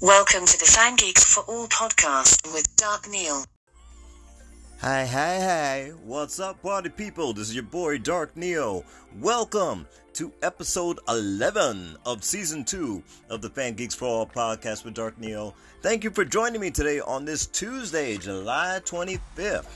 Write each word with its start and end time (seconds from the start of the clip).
Welcome 0.00 0.46
to 0.46 0.56
the 0.56 0.64
Fan 0.64 0.94
Geeks 0.94 1.24
for 1.24 1.42
All 1.48 1.66
podcast 1.66 2.54
with 2.54 2.76
Dark 2.76 3.10
Neo. 3.10 3.42
Hi, 4.80 5.04
hi, 5.04 5.40
hi. 5.40 5.92
What's 6.04 6.38
up, 6.38 6.62
party 6.62 6.88
people? 6.88 7.32
This 7.32 7.48
is 7.48 7.56
your 7.56 7.64
boy, 7.64 7.98
Dark 7.98 8.36
Neo. 8.36 8.84
Welcome 9.18 9.88
to 10.12 10.32
episode 10.40 11.00
11 11.08 11.96
of 12.06 12.22
season 12.22 12.64
2 12.64 13.02
of 13.28 13.42
the 13.42 13.50
Fan 13.50 13.74
Geeks 13.74 13.96
for 13.96 14.04
All 14.04 14.26
podcast 14.26 14.84
with 14.84 14.94
Dark 14.94 15.18
Neo. 15.18 15.52
Thank 15.82 16.04
you 16.04 16.10
for 16.10 16.24
joining 16.24 16.60
me 16.60 16.70
today 16.70 17.00
on 17.00 17.24
this 17.24 17.46
Tuesday, 17.46 18.18
July 18.18 18.80
25th. 18.84 19.66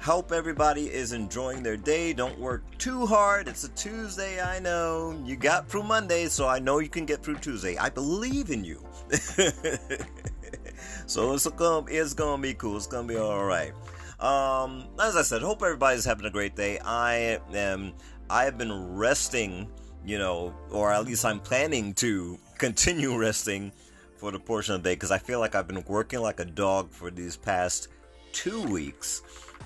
Hope 0.00 0.30
everybody 0.30 0.92
is 0.92 1.12
enjoying 1.12 1.62
their 1.62 1.78
day. 1.78 2.12
Don't 2.12 2.38
work 2.38 2.62
too 2.76 3.06
hard. 3.06 3.48
It's 3.48 3.64
a 3.64 3.68
Tuesday, 3.70 4.42
I 4.42 4.58
know. 4.58 5.18
You 5.24 5.36
got 5.36 5.68
through 5.68 5.84
Monday, 5.84 6.26
so 6.26 6.46
I 6.46 6.58
know 6.58 6.80
you 6.80 6.88
can 6.90 7.06
get 7.06 7.22
through 7.22 7.38
Tuesday. 7.38 7.78
I 7.78 7.88
believe 7.88 8.50
in 8.50 8.62
you. 8.62 8.86
so 11.06 11.32
it's 11.32 11.46
gonna, 11.48 11.86
it's 11.88 12.14
gonna 12.14 12.42
be 12.42 12.54
cool. 12.54 12.76
It's 12.76 12.86
gonna 12.86 13.08
be 13.08 13.16
all 13.16 13.44
right. 13.44 13.72
Um, 14.20 14.88
as 15.00 15.16
I 15.16 15.22
said, 15.22 15.42
hope 15.42 15.62
everybody's 15.62 16.04
having 16.04 16.26
a 16.26 16.30
great 16.30 16.56
day. 16.56 16.78
I 16.80 17.40
am. 17.54 17.94
I 18.30 18.44
have 18.44 18.58
been 18.58 18.96
resting, 18.96 19.70
you 20.04 20.18
know, 20.18 20.54
or 20.70 20.92
at 20.92 21.04
least 21.04 21.24
I'm 21.24 21.40
planning 21.40 21.94
to 21.94 22.38
continue 22.58 23.16
resting 23.18 23.72
for 24.16 24.32
the 24.32 24.40
portion 24.40 24.74
of 24.74 24.82
the 24.82 24.90
day 24.90 24.94
because 24.94 25.12
I 25.12 25.18
feel 25.18 25.38
like 25.38 25.54
I've 25.54 25.68
been 25.68 25.84
working 25.86 26.20
like 26.20 26.40
a 26.40 26.44
dog 26.44 26.90
for 26.90 27.10
these 27.10 27.36
past 27.36 27.88
two 28.32 28.62
weeks 28.64 29.22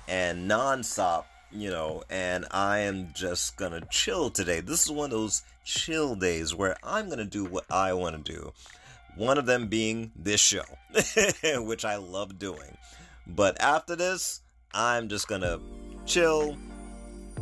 and 0.07 0.49
nonstop, 0.49 1.25
you 1.51 1.69
know, 1.69 2.03
and 2.09 2.45
I 2.51 2.79
am 2.79 3.09
just 3.13 3.57
gonna 3.57 3.81
chill 3.91 4.29
today. 4.29 4.61
This 4.61 4.83
is 4.83 4.91
one 4.91 5.05
of 5.05 5.11
those 5.11 5.43
chill 5.65 6.15
days 6.15 6.53
where 6.53 6.77
I'm 6.83 7.09
gonna 7.09 7.25
do 7.25 7.45
what 7.45 7.65
I 7.71 7.93
want 7.93 8.23
to 8.23 8.31
do. 8.31 8.53
One 9.15 9.37
of 9.37 9.45
them 9.45 9.67
being 9.67 10.11
this 10.15 10.41
show, 10.41 10.63
which 11.55 11.85
I 11.85 11.97
love 11.97 12.39
doing. 12.39 12.77
But 13.27 13.61
after 13.61 13.95
this, 13.95 14.41
I'm 14.73 15.07
just 15.07 15.27
gonna 15.27 15.59
chill, 16.05 16.57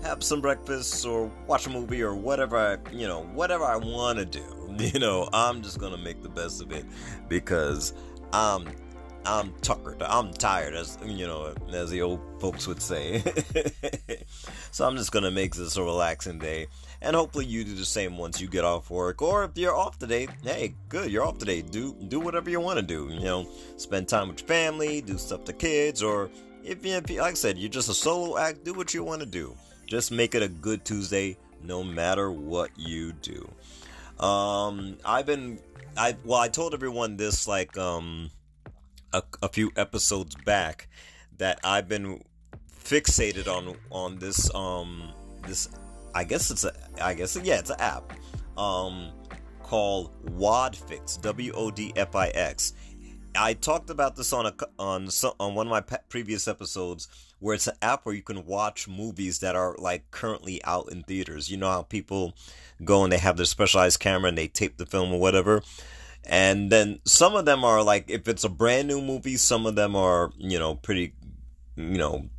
have 0.03 0.23
some 0.23 0.41
breakfast, 0.41 1.05
or 1.05 1.31
watch 1.47 1.67
a 1.67 1.69
movie, 1.69 2.01
or 2.01 2.13
whatever 2.13 2.57
I, 2.57 2.77
you 2.91 3.07
know, 3.07 3.23
whatever 3.33 3.63
I 3.63 3.77
want 3.77 4.19
to 4.19 4.25
do. 4.25 4.43
You 4.79 4.99
know, 4.99 5.27
I'm 5.33 5.61
just 5.61 5.79
gonna 5.79 5.97
make 5.97 6.23
the 6.23 6.29
best 6.29 6.61
of 6.61 6.71
it 6.71 6.85
because 7.27 7.93
I'm 8.31 8.69
I'm 9.25 9.53
tuckered. 9.61 10.01
I'm 10.01 10.33
tired, 10.33 10.73
as 10.73 10.97
you 11.05 11.27
know, 11.27 11.53
as 11.71 11.91
the 11.91 12.01
old 12.01 12.21
folks 12.39 12.67
would 12.67 12.81
say. 12.81 13.21
so 14.71 14.87
I'm 14.87 14.95
just 14.95 15.11
gonna 15.11 15.29
make 15.29 15.53
this 15.55 15.77
a 15.77 15.83
relaxing 15.83 16.39
day, 16.39 16.67
and 17.01 17.15
hopefully 17.15 17.45
you 17.45 17.63
do 17.63 17.75
the 17.75 17.85
same 17.85 18.17
once 18.17 18.39
you 18.39 18.47
get 18.47 18.63
off 18.63 18.89
work. 18.89 19.21
Or 19.21 19.43
if 19.43 19.51
you're 19.55 19.75
off 19.75 19.97
today, 19.97 20.27
hey, 20.43 20.75
good, 20.89 21.11
you're 21.11 21.25
off 21.25 21.37
today. 21.37 21.61
Do 21.61 21.95
do 22.07 22.19
whatever 22.19 22.49
you 22.49 22.59
want 22.59 22.77
to 22.77 22.85
do. 22.85 23.09
You 23.09 23.21
know, 23.21 23.49
spend 23.77 24.07
time 24.07 24.29
with 24.29 24.39
your 24.39 24.47
family, 24.47 25.01
do 25.01 25.17
stuff 25.17 25.43
to 25.45 25.53
kids, 25.53 26.03
or 26.03 26.29
if 26.63 26.85
you, 26.85 26.93
like 26.93 27.31
I 27.31 27.33
said, 27.33 27.57
you're 27.57 27.69
just 27.69 27.89
a 27.89 27.93
solo 27.93 28.37
act, 28.37 28.63
do 28.63 28.73
what 28.73 28.93
you 28.93 29.03
want 29.03 29.21
to 29.21 29.25
do. 29.27 29.55
Just 29.87 30.11
make 30.11 30.35
it 30.35 30.43
a 30.43 30.47
good 30.47 30.85
Tuesday, 30.85 31.37
no 31.63 31.83
matter 31.83 32.31
what 32.31 32.69
you 32.77 33.11
do. 33.13 33.49
Um, 34.23 34.97
I've 35.03 35.25
been, 35.25 35.59
I 35.97 36.15
well, 36.23 36.39
I 36.39 36.47
told 36.47 36.73
everyone 36.73 37.17
this 37.17 37.47
like 37.47 37.77
um, 37.77 38.29
a, 39.11 39.23
a 39.41 39.49
few 39.49 39.71
episodes 39.75 40.35
back 40.45 40.87
that 41.37 41.59
I've 41.63 41.89
been 41.89 42.23
fixated 42.83 43.47
on 43.47 43.75
on 43.89 44.19
this 44.19 44.53
um 44.53 45.11
this 45.47 45.69
I 46.13 46.23
guess 46.23 46.51
it's 46.51 46.63
a 46.63 46.73
I 47.01 47.13
guess 47.13 47.37
yeah 47.41 47.59
it's 47.59 47.69
an 47.69 47.79
app 47.79 48.13
um 48.57 49.11
called 49.63 50.11
Wodfix 50.25 51.21
W 51.21 51.51
O 51.53 51.71
D 51.71 51.93
F 51.95 52.15
I 52.15 52.27
X 52.29 52.73
I 53.35 53.53
talked 53.53 53.89
about 53.89 54.15
this 54.15 54.33
on 54.33 54.45
a 54.45 54.53
on 54.77 55.07
on 55.39 55.55
one 55.55 55.67
of 55.67 55.71
my 55.71 55.97
previous 56.09 56.47
episodes 56.47 57.07
where 57.39 57.55
it's 57.55 57.67
an 57.67 57.75
app 57.81 58.05
where 58.05 58.13
you 58.13 58.21
can 58.21 58.45
watch 58.45 58.87
movies 58.87 59.39
that 59.39 59.55
are 59.55 59.75
like 59.77 60.11
currently 60.11 60.63
out 60.63 60.91
in 60.91 61.03
theaters. 61.03 61.49
You 61.49 61.57
know 61.57 61.69
how 61.69 61.83
people 61.83 62.33
go 62.83 63.03
and 63.03 63.11
they 63.11 63.17
have 63.17 63.37
their 63.37 63.45
specialized 63.45 63.99
camera 63.99 64.29
and 64.29 64.37
they 64.37 64.47
tape 64.47 64.77
the 64.77 64.85
film 64.85 65.13
or 65.13 65.19
whatever. 65.19 65.61
And 66.25 66.71
then 66.71 66.99
some 67.05 67.35
of 67.35 67.45
them 67.45 67.63
are 67.63 67.81
like 67.83 68.09
if 68.09 68.27
it's 68.27 68.43
a 68.43 68.49
brand 68.49 68.87
new 68.87 69.01
movie, 69.01 69.37
some 69.37 69.65
of 69.65 69.75
them 69.75 69.95
are, 69.95 70.31
you 70.37 70.59
know, 70.59 70.75
pretty 70.75 71.13
you 71.75 71.97
know, 71.97 72.29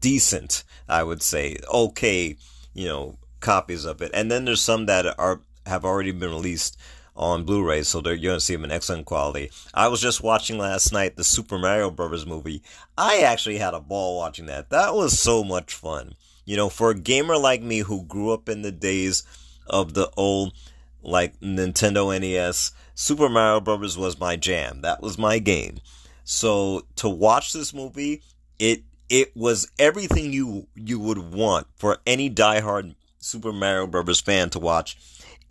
decent, 0.00 0.64
I 0.88 1.02
would 1.02 1.22
say. 1.22 1.56
Okay, 1.72 2.36
you 2.74 2.86
know, 2.88 3.18
copies 3.40 3.84
of 3.84 4.02
it. 4.02 4.10
And 4.14 4.30
then 4.30 4.44
there's 4.44 4.62
some 4.62 4.86
that 4.86 5.18
are 5.18 5.40
have 5.66 5.84
already 5.84 6.12
been 6.12 6.30
released 6.30 6.78
on 7.14 7.44
Blu-ray, 7.44 7.82
so 7.82 8.00
you're 8.04 8.16
going 8.16 8.36
to 8.36 8.40
see 8.40 8.54
them 8.54 8.64
in 8.64 8.72
excellent 8.72 9.04
quality. 9.04 9.50
I 9.74 9.88
was 9.88 10.00
just 10.00 10.22
watching 10.22 10.58
last 10.58 10.92
night 10.92 11.16
the 11.16 11.24
Super 11.24 11.58
Mario 11.58 11.90
Brothers 11.90 12.26
movie. 12.26 12.62
I 12.96 13.20
actually 13.20 13.58
had 13.58 13.74
a 13.74 13.80
ball 13.80 14.16
watching 14.16 14.46
that. 14.46 14.70
That 14.70 14.94
was 14.94 15.20
so 15.20 15.44
much 15.44 15.74
fun. 15.74 16.14
You 16.44 16.56
know, 16.56 16.68
for 16.68 16.90
a 16.90 16.98
gamer 16.98 17.36
like 17.36 17.62
me 17.62 17.80
who 17.80 18.04
grew 18.04 18.32
up 18.32 18.48
in 18.48 18.62
the 18.62 18.72
days 18.72 19.24
of 19.66 19.94
the 19.94 20.10
old 20.16 20.54
like 21.02 21.38
Nintendo 21.40 22.18
NES, 22.18 22.72
Super 22.94 23.28
Mario 23.28 23.60
Brothers 23.60 23.98
was 23.98 24.18
my 24.18 24.36
jam. 24.36 24.80
That 24.80 25.02
was 25.02 25.18
my 25.18 25.38
game. 25.38 25.80
So 26.24 26.86
to 26.96 27.08
watch 27.08 27.52
this 27.52 27.74
movie, 27.74 28.22
it 28.58 28.82
it 29.12 29.36
was 29.36 29.70
everything 29.78 30.32
you 30.32 30.66
you 30.74 30.98
would 30.98 31.18
want 31.18 31.66
for 31.76 31.98
any 32.06 32.30
diehard 32.30 32.94
Super 33.18 33.52
Mario 33.52 33.86
Brothers 33.86 34.20
fan 34.20 34.50
to 34.50 34.58
watch 34.58 34.96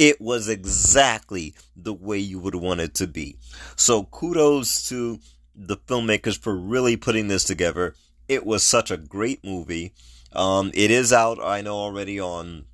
it 0.01 0.19
was 0.19 0.49
exactly 0.49 1.53
the 1.75 1.93
way 1.93 2.17
you 2.17 2.39
would 2.39 2.55
want 2.55 2.79
it 2.79 2.95
to 2.95 3.05
be. 3.05 3.37
So 3.75 4.05
kudos 4.05 4.89
to 4.89 5.19
the 5.55 5.77
filmmakers 5.77 6.35
for 6.35 6.55
really 6.55 6.97
putting 6.97 7.27
this 7.27 7.43
together. 7.43 7.93
It 8.27 8.43
was 8.43 8.63
such 8.63 8.89
a 8.89 8.97
great 8.97 9.45
movie. 9.45 9.93
Um, 10.33 10.71
it 10.73 10.89
is 10.89 11.13
out, 11.13 11.37
I 11.39 11.61
know 11.61 11.75
already 11.75 12.19
on 12.19 12.65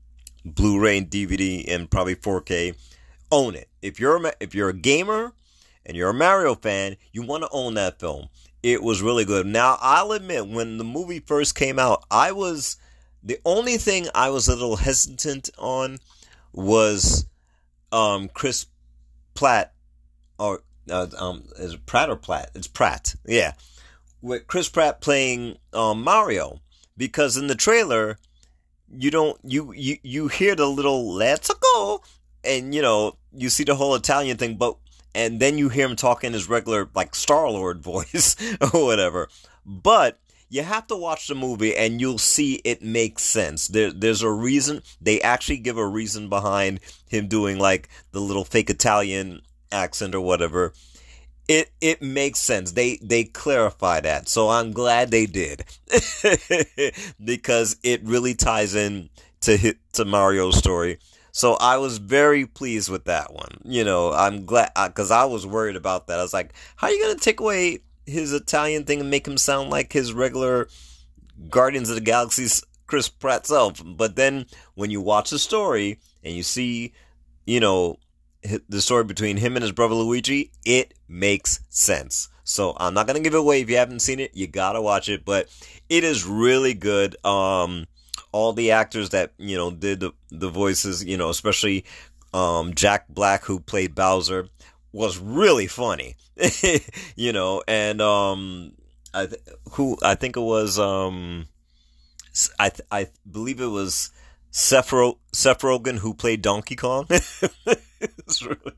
Blu-ray 0.46 1.00
and 1.00 1.10
DVD 1.10 1.66
and 1.68 1.92
probably 1.92 2.16
4K. 2.16 2.76
Own 3.30 3.56
it. 3.56 3.68
If 3.82 4.00
you're 4.00 4.26
a, 4.26 4.34
if 4.40 4.56
you're 4.56 4.70
a 4.70 4.74
gamer 4.74 5.34
and 5.86 5.98
you're 5.98 6.12
a 6.12 6.14
Mario 6.14 6.56
fan, 6.56 6.96
you 7.12 7.24
want 7.24 7.44
to 7.44 7.50
own 7.52 7.74
that 7.74 8.00
film. 8.00 8.30
It 8.68 8.84
was 8.84 9.02
really 9.02 9.24
good. 9.24 9.46
Now, 9.46 9.78
I'll 9.80 10.12
admit, 10.12 10.46
when 10.46 10.78
the 10.78 10.84
movie 10.84 11.22
first 11.22 11.56
came 11.56 11.80
out, 11.80 12.04
I 12.12 12.34
was 12.34 12.76
the 13.24 13.40
only 13.46 13.78
thing 13.78 14.08
I 14.14 14.30
was 14.30 14.50
a 14.50 14.56
little 14.56 14.76
hesitant 14.76 15.50
on 15.58 16.00
was 16.52 17.26
um, 17.94 18.28
Chris 18.28 18.66
Platt 19.36 19.74
or 20.38 20.64
uh, 20.90 21.08
um, 21.18 21.46
is 21.58 21.76
it 21.76 21.86
Pratt 21.86 22.10
or 22.10 22.18
Platt? 22.18 22.52
It's 22.56 22.68
Pratt. 22.68 23.16
Yeah, 23.26 23.54
with 24.22 24.48
Chris 24.48 24.68
Pratt 24.68 25.00
playing 25.00 25.58
um, 25.72 26.04
Mario 26.04 26.60
because 26.98 27.38
in 27.38 27.48
the 27.48 27.56
trailer 27.56 28.18
you 28.92 29.12
don't 29.12 29.40
you 29.46 29.72
you 29.74 29.96
you 30.04 30.28
hear 30.28 30.56
the 30.58 30.68
little 30.68 31.14
"Let's 31.14 31.54
go" 31.54 32.02
and 32.44 32.76
you 32.76 32.82
know 32.82 33.16
you 33.34 33.50
see 33.50 33.64
the 33.64 33.76
whole 33.76 33.96
Italian 33.96 34.36
thing, 34.36 34.58
but 34.58 34.76
and 35.18 35.40
then 35.40 35.58
you 35.58 35.70
hear 35.70 35.88
him 35.88 35.96
talking 35.96 36.34
his 36.34 36.48
regular 36.48 36.90
like 36.94 37.16
Star 37.16 37.50
Lord 37.50 37.82
voice 37.82 38.36
or 38.62 38.86
whatever. 38.86 39.28
But 39.66 40.20
you 40.48 40.62
have 40.62 40.88
to 40.88 40.96
watch 40.96 41.28
the 41.28 41.36
movie 41.36 41.76
and 41.76 42.00
you'll 42.00 42.20
see 42.20 42.62
it 42.64 42.82
makes 42.84 43.24
sense. 43.24 43.68
There, 43.68 43.92
there's 43.92 44.22
a 44.22 44.32
reason. 44.32 44.84
They 45.02 45.20
actually 45.20 45.58
give 45.58 45.78
a 45.78 45.88
reason 45.88 46.30
behind 46.30 46.80
him 47.08 47.28
doing 47.28 47.58
like 47.58 47.90
the 48.12 48.22
little 48.22 48.46
fake 48.46 48.70
Italian 48.70 49.42
accent 49.72 50.14
or 50.14 50.22
whatever. 50.22 50.74
It 51.48 51.72
it 51.82 52.02
makes 52.02 52.40
sense. 52.40 52.74
They 52.74 52.98
they 52.98 53.24
clarify 53.24 54.02
that. 54.02 54.30
So 54.30 54.50
I'm 54.50 54.72
glad 54.72 55.10
they 55.10 55.26
did 55.26 55.64
because 57.24 57.78
it 57.84 58.04
really 58.04 58.36
ties 58.36 58.76
in 58.76 59.10
to 59.42 59.58
hit 59.58 59.78
to 59.94 60.06
Mario's 60.06 60.58
story. 60.58 61.00
So 61.38 61.54
I 61.54 61.78
was 61.78 62.00
very 62.00 62.48
pleased 62.48 62.90
with 62.90 63.06
that 63.06 63.32
one. 63.32 63.60
You 63.64 63.84
know, 63.84 64.12
I'm 64.12 64.44
glad 64.44 64.72
because 64.88 65.12
I 65.12 65.26
was 65.26 65.46
worried 65.46 65.76
about 65.76 66.08
that. 66.08 66.18
I 66.18 66.24
was 66.24 66.34
like, 66.34 66.52
how 66.78 66.88
are 66.88 66.92
you 66.92 67.00
going 67.00 67.16
to 67.16 67.24
take 67.24 67.40
away 67.40 67.82
his 68.08 68.34
Italian 68.34 68.86
thing 68.86 69.02
and 69.02 69.12
make 69.12 69.28
him 69.28 69.38
sound 69.38 69.70
like 69.70 69.94
his 69.94 70.14
regular 70.14 70.68
Guardians 71.48 71.90
of 71.90 71.96
the 71.96 72.02
Galaxy's 72.02 72.64
Chris 72.88 73.08
Pratt 73.08 73.46
self. 73.46 73.84
But 73.86 74.16
then 74.16 74.48
when 74.74 74.90
you 74.90 75.00
watch 75.00 75.30
the 75.30 75.38
story 75.38 76.00
and 76.24 76.34
you 76.34 76.42
see, 76.42 76.94
you 77.46 77.60
know, 77.60 77.98
the 78.68 78.82
story 78.82 79.04
between 79.04 79.38
him 79.38 79.56
and 79.56 79.62
his 79.62 79.74
brother 79.74 79.94
Luigi, 79.94 80.50
it 80.66 80.96
makes 81.08 81.60
sense. 81.70 82.30
So 82.46 82.76
I'm 82.80 82.96
not 82.96 83.06
gonna 83.06 83.20
give 83.20 83.36
it 83.36 83.40
away 83.40 83.62
if 83.62 83.70
you 83.70 83.78
haven't 83.78 84.00
seen 84.00 84.20
it. 84.20 84.32
You 84.34 84.48
gotta 84.48 84.82
watch 84.82 85.08
it, 85.08 85.24
but 85.24 85.50
it 85.88 86.04
is 86.04 86.26
really 86.26 86.74
good. 86.74 87.16
Um, 87.24 87.86
all 88.32 88.54
the 88.54 88.72
actors 88.72 89.10
that 89.10 89.34
you 89.38 89.58
know 89.58 89.72
did 89.72 90.00
the, 90.00 90.14
the 90.30 90.50
voices, 90.50 91.04
you 91.04 91.18
know, 91.18 91.30
especially 91.30 91.86
um, 92.34 92.74
Jack 92.74 93.08
Black 93.10 93.46
who 93.46 93.60
played 93.60 93.96
Bowser 93.96 94.48
was 94.92 95.18
really 95.18 95.68
funny, 95.68 96.16
you 97.16 97.34
know, 97.34 97.64
and 97.68 98.02
um, 98.02 98.74
I 99.14 99.28
th- 99.28 99.42
who 99.72 99.98
I 100.02 100.16
think 100.16 100.38
it 100.38 100.42
was 100.42 100.80
um, 100.80 101.48
I 102.60 102.70
th- 102.70 102.88
I 102.92 103.08
believe 103.30 103.62
it 103.62 103.68
was 103.68 104.12
Seth, 104.52 104.92
Ro- 104.92 105.20
Seth 105.32 105.62
Rogen, 105.62 106.00
who 106.00 106.14
played 106.14 106.42
Donkey 106.42 106.76
Kong. 106.76 107.06
it, 107.10 108.14
was 108.26 108.42
really, 108.44 108.74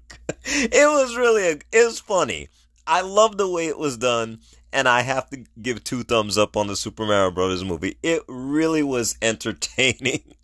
it 0.46 0.88
was 0.88 1.16
really, 1.16 1.48
a, 1.48 1.52
it 1.72 1.86
was 1.86 2.00
funny. 2.00 2.50
I 2.86 3.02
love 3.02 3.38
the 3.38 3.50
way 3.50 3.68
it 3.68 3.78
was 3.78 3.98
done, 3.98 4.40
and 4.72 4.88
I 4.88 5.02
have 5.02 5.30
to 5.30 5.44
give 5.62 5.84
two 5.84 6.04
thumbs 6.04 6.38
up 6.38 6.56
on 6.56 6.68
the 6.68 6.76
Super 6.76 7.06
Mario 7.06 7.32
Brothers 7.32 7.64
movie. 7.64 7.98
It 8.04 8.24
really 8.28 8.84
was 8.84 9.18
entertaining. 9.22 10.36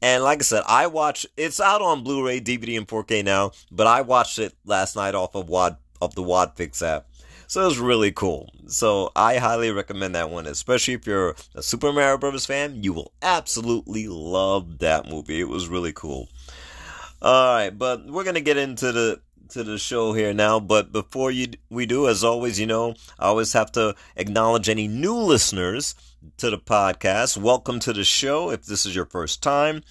And 0.00 0.24
like 0.24 0.40
I 0.40 0.42
said, 0.42 0.62
I 0.66 0.86
watched. 0.86 1.26
It's 1.36 1.60
out 1.60 1.82
on 1.82 2.02
Blu-ray, 2.02 2.40
DVD, 2.40 2.78
and 2.78 2.88
4K 2.88 3.24
now. 3.24 3.52
But 3.70 3.86
I 3.86 4.00
watched 4.00 4.38
it 4.38 4.54
last 4.64 4.96
night 4.96 5.14
off 5.14 5.34
of 5.34 5.48
Wad 5.48 5.76
of 6.00 6.14
the 6.14 6.22
Wodfix 6.22 6.82
app. 6.82 7.06
So 7.46 7.60
it 7.60 7.66
was 7.66 7.78
really 7.78 8.12
cool. 8.12 8.48
So 8.66 9.12
I 9.14 9.36
highly 9.36 9.70
recommend 9.70 10.14
that 10.14 10.30
one, 10.30 10.46
especially 10.46 10.94
if 10.94 11.06
you're 11.06 11.36
a 11.54 11.62
Super 11.62 11.92
Mario 11.92 12.16
Brothers 12.16 12.46
fan. 12.46 12.82
You 12.82 12.94
will 12.94 13.12
absolutely 13.20 14.08
love 14.08 14.78
that 14.78 15.06
movie. 15.06 15.38
It 15.38 15.48
was 15.48 15.68
really 15.68 15.92
cool. 15.92 16.30
All 17.20 17.54
right, 17.54 17.70
but 17.70 18.06
we're 18.06 18.24
gonna 18.24 18.40
get 18.40 18.56
into 18.56 18.90
the 18.90 19.20
to 19.52 19.62
the 19.62 19.76
show 19.76 20.14
here 20.14 20.32
now. 20.32 20.58
But 20.58 20.92
before 20.92 21.30
you 21.30 21.48
we 21.68 21.84
do, 21.84 22.08
as 22.08 22.24
always, 22.24 22.58
you 22.58 22.66
know, 22.66 22.94
I 23.18 23.26
always 23.26 23.52
have 23.52 23.70
to 23.72 23.94
acknowledge 24.16 24.68
any 24.68 24.88
new 24.88 25.14
listeners 25.14 25.94
to 26.38 26.48
the 26.48 26.58
podcast. 26.58 27.36
Welcome 27.36 27.78
to 27.80 27.92
the 27.92 28.04
show 28.04 28.50
if 28.50 28.64
this 28.64 28.86
is 28.86 28.96
your 28.96 29.04
first 29.04 29.42
time. 29.42 29.82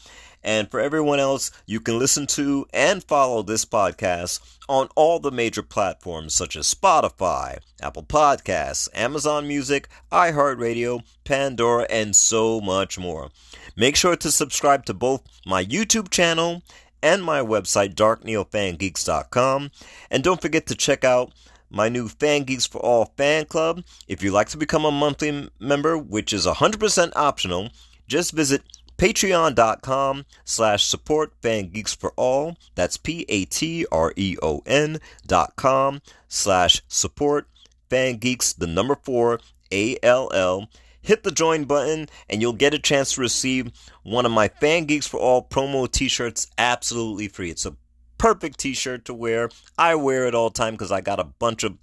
And 0.44 0.72
for 0.72 0.80
everyone 0.80 1.20
else, 1.20 1.52
you 1.68 1.80
can 1.80 2.00
listen 2.00 2.26
to 2.28 2.66
and 2.74 3.04
follow 3.04 3.44
this 3.44 3.64
podcast 3.64 4.40
on 4.68 4.90
all 4.96 5.20
the 5.20 5.30
major 5.30 5.62
platforms 5.62 6.34
such 6.34 6.56
as 6.56 6.74
Spotify, 6.74 7.60
Apple 7.84 8.02
Podcasts, 8.02 8.90
Amazon 8.96 9.48
Music, 9.48 9.88
iHeartRadio, 10.12 11.04
Pandora, 11.24 11.86
and 11.92 12.16
so 12.16 12.60
much 12.60 12.98
more. 12.98 13.30
Make 13.76 13.96
sure 13.96 14.16
to 14.16 14.32
subscribe 14.32 14.86
to 14.86 14.96
both 14.96 15.22
my 15.46 15.64
YouTube 15.64 16.10
channel 16.10 16.64
and 17.02 17.24
my 17.24 17.42
website, 17.42 17.96
darkneofangeeks.com. 17.96 19.72
And 20.10 20.24
don't 20.24 20.42
forget 20.42 20.68
to 20.68 20.76
check 20.76 21.04
out 21.04 21.34
my 21.70 21.90
new 21.90 22.08
Fan 22.08 22.44
Geeks 22.44 22.66
for 22.66 22.80
All 22.80 23.14
fan 23.18 23.46
club. 23.46 23.84
If 24.08 24.22
you'd 24.22 24.34
like 24.34 24.50
to 24.50 24.58
become 24.58 24.86
a 24.86 24.92
monthly 24.92 25.50
member, 25.60 25.98
which 25.98 26.34
is 26.34 26.46
100% 26.46 27.12
optional, 27.16 27.70
just 28.08 28.34
visit 28.34 28.62
patreon.com 29.02 30.26
slash 30.46 30.86
support 30.86 31.34
fan 31.42 31.70
geeks 31.70 31.96
for 31.96 32.14
all 32.16 32.56
that's 32.76 32.98
p-a-t-r-e-o-n 32.98 33.40
dot 35.26 35.56
com 35.56 36.02
slash 36.28 36.84
support 36.88 37.48
fan 37.90 38.18
geeks 38.18 38.54
the 38.54 38.68
number 38.68 38.96
four 39.02 39.40
a-l-l 39.72 40.70
hit 41.02 41.24
the 41.24 41.32
join 41.32 41.64
button 41.66 42.08
and 42.30 42.42
you'll 42.42 42.54
get 42.54 42.74
a 42.74 42.80
chance 42.80 43.14
to 43.14 43.22
receive 43.22 43.72
one 44.04 44.26
of 44.26 44.32
my 44.32 44.48
fan 44.48 44.86
geeks 44.86 45.08
for 45.08 45.20
all 45.20 45.44
promo 45.44 45.90
t-shirts 45.90 46.48
absolutely 46.58 47.28
free 47.28 47.50
it's 47.50 47.66
a 47.66 47.76
perfect 48.18 48.60
t-shirt 48.60 49.06
to 49.06 49.14
wear 49.14 49.50
i 49.78 49.96
wear 49.96 50.28
it 50.28 50.36
all 50.36 50.50
the 50.50 50.58
time 50.58 50.74
because 50.74 50.92
i 50.92 51.02
got 51.02 51.20
a 51.20 51.24
bunch 51.24 51.64
of 51.64 51.78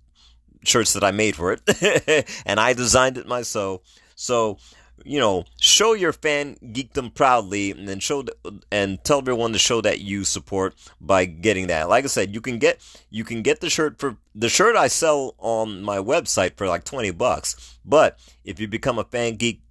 shirts 0.62 0.92
that 0.92 1.04
i 1.04 1.10
made 1.10 1.34
for 1.34 1.52
it 1.52 2.28
and 2.46 2.60
i 2.60 2.72
designed 2.72 3.18
it 3.18 3.26
myself 3.26 3.80
so 4.14 4.58
you 5.04 5.20
know, 5.20 5.44
show 5.60 5.94
your 5.94 6.12
fan 6.12 6.56
geekdom 6.62 7.14
proudly, 7.14 7.70
and 7.70 7.88
then 7.88 8.00
show 8.00 8.24
and 8.70 9.02
tell 9.04 9.18
everyone 9.18 9.52
to 9.52 9.58
show 9.58 9.80
that 9.80 10.00
you 10.00 10.24
support 10.24 10.74
by 11.00 11.24
getting 11.24 11.68
that. 11.68 11.88
Like 11.88 12.04
I 12.04 12.08
said, 12.08 12.34
you 12.34 12.40
can 12.40 12.58
get 12.58 12.80
you 13.10 13.24
can 13.24 13.42
get 13.42 13.60
the 13.60 13.70
shirt 13.70 13.98
for 13.98 14.16
the 14.34 14.48
shirt 14.48 14.76
I 14.76 14.88
sell 14.88 15.34
on 15.38 15.82
my 15.82 15.98
website 15.98 16.56
for 16.56 16.66
like 16.66 16.84
twenty 16.84 17.10
bucks. 17.10 17.77
But 17.88 18.18
if 18.44 18.60
you 18.60 18.68
become 18.68 18.98
a 18.98 19.04
fan 19.04 19.36
geek 19.36 19.62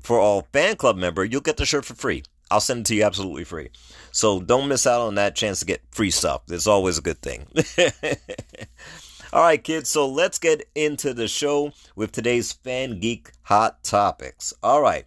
for 0.00 0.18
all 0.18 0.48
fan 0.52 0.76
club 0.76 0.96
member, 0.96 1.24
you'll 1.24 1.40
get 1.40 1.56
the 1.56 1.64
shirt 1.64 1.84
for 1.84 1.94
free. 1.94 2.24
I'll 2.50 2.60
send 2.60 2.80
it 2.80 2.86
to 2.86 2.94
you 2.94 3.04
absolutely 3.04 3.44
free. 3.44 3.70
So 4.10 4.40
don't 4.40 4.68
miss 4.68 4.86
out 4.86 5.00
on 5.00 5.14
that 5.14 5.36
chance 5.36 5.60
to 5.60 5.66
get 5.66 5.82
free 5.90 6.10
stuff. 6.10 6.42
It's 6.48 6.66
always 6.66 6.98
a 6.98 7.02
good 7.02 7.22
thing. 7.22 7.46
All 9.32 9.42
right, 9.42 9.62
kids, 9.62 9.88
so 9.88 10.08
let's 10.08 10.38
get 10.38 10.68
into 10.74 11.14
the 11.14 11.26
show 11.26 11.72
with 11.96 12.12
today's 12.12 12.52
Fan 12.52 13.00
Geek 13.00 13.32
Hot 13.44 13.82
Topics. 13.82 14.52
All 14.62 14.80
right. 14.80 15.06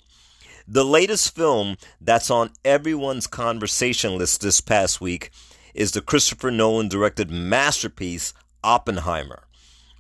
The 0.68 0.84
latest 0.84 1.34
film 1.34 1.78
that's 2.02 2.30
on 2.30 2.52
everyone's 2.66 3.28
conversation 3.28 4.18
list 4.18 4.42
this 4.42 4.60
past 4.60 5.00
week 5.00 5.32
is 5.74 5.92
the 5.92 6.02
Christopher 6.02 6.52
Nolan 6.52 6.90
directed 6.90 7.32
masterpiece, 7.32 8.34
Oppenheimer. 8.66 9.47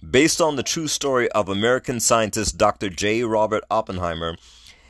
Based 0.06 0.40
on 0.40 0.56
the 0.56 0.64
true 0.64 0.88
story 0.88 1.28
of 1.32 1.50
American 1.50 2.00
scientist 2.00 2.56
Dr. 2.56 2.88
J. 2.88 3.24
Robert 3.24 3.64
Oppenheimer 3.72 4.38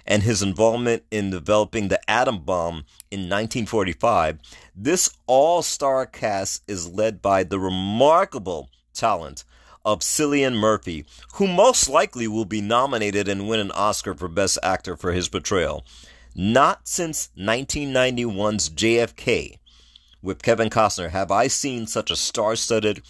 and 0.06 0.22
his 0.22 0.42
involvement 0.42 1.04
in 1.10 1.30
developing 1.30 1.88
the 1.88 2.12
atom 2.12 2.40
bomb 2.40 2.84
in 3.10 3.22
1945, 3.22 4.38
this 4.76 5.10
all 5.26 5.62
star 5.62 6.06
cast 6.06 6.62
is 6.68 6.90
led 6.90 7.22
by 7.22 7.44
the 7.44 7.58
remarkable 7.58 8.70
talent 8.94 9.46
of 9.86 10.02
Cillian 10.02 10.56
Murphy, 10.56 11.06
who 11.36 11.48
most 11.48 11.88
likely 11.88 12.28
will 12.28 12.46
be 12.46 12.60
nominated 12.60 13.30
and 13.30 13.48
win 13.48 13.62
an 13.62 13.72
Oscar 13.72 14.14
for 14.14 14.28
Best 14.28 14.60
Actor 14.62 14.98
for 14.98 15.14
his 15.14 15.30
portrayal. 15.30 15.86
Not 16.36 16.86
since 16.86 17.30
1991's 17.38 18.70
JFK 18.72 19.58
with 20.22 20.44
Kevin 20.44 20.70
Costner 20.70 21.12
have 21.12 21.32
I 21.32 21.48
seen 21.48 21.88
such 21.88 22.12
a 22.12 22.16
star 22.18 22.58
studded, 22.58 23.02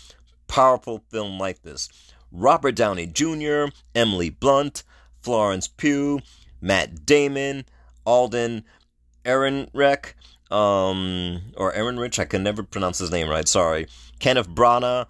powerful 0.48 1.04
film 1.10 1.40
like 1.40 1.62
this. 1.62 1.90
Robert 2.32 2.76
Downey 2.76 3.06
Jr., 3.08 3.66
Emily 3.96 4.30
Blunt, 4.30 4.84
Florence 5.22 5.68
Pugh, 5.68 6.20
Matt 6.62 7.06
Damon, 7.06 7.66
Alden 8.06 8.64
Ehrenreich, 9.26 10.14
um, 10.52 11.42
or 11.58 11.74
Ehrenrich, 11.74 12.20
I 12.20 12.26
can 12.26 12.44
never 12.44 12.64
pronounce 12.64 13.00
his 13.00 13.12
name 13.12 13.30
right, 13.30 13.48
sorry. 13.48 13.88
Kenneth 14.20 14.50
Branagh, 14.50 15.08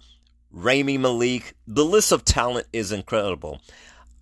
Rami 0.50 0.98
Malek. 0.98 1.54
The 1.66 1.84
list 1.84 2.12
of 2.12 2.24
talent 2.24 2.66
is 2.72 2.92
incredible. 2.92 3.60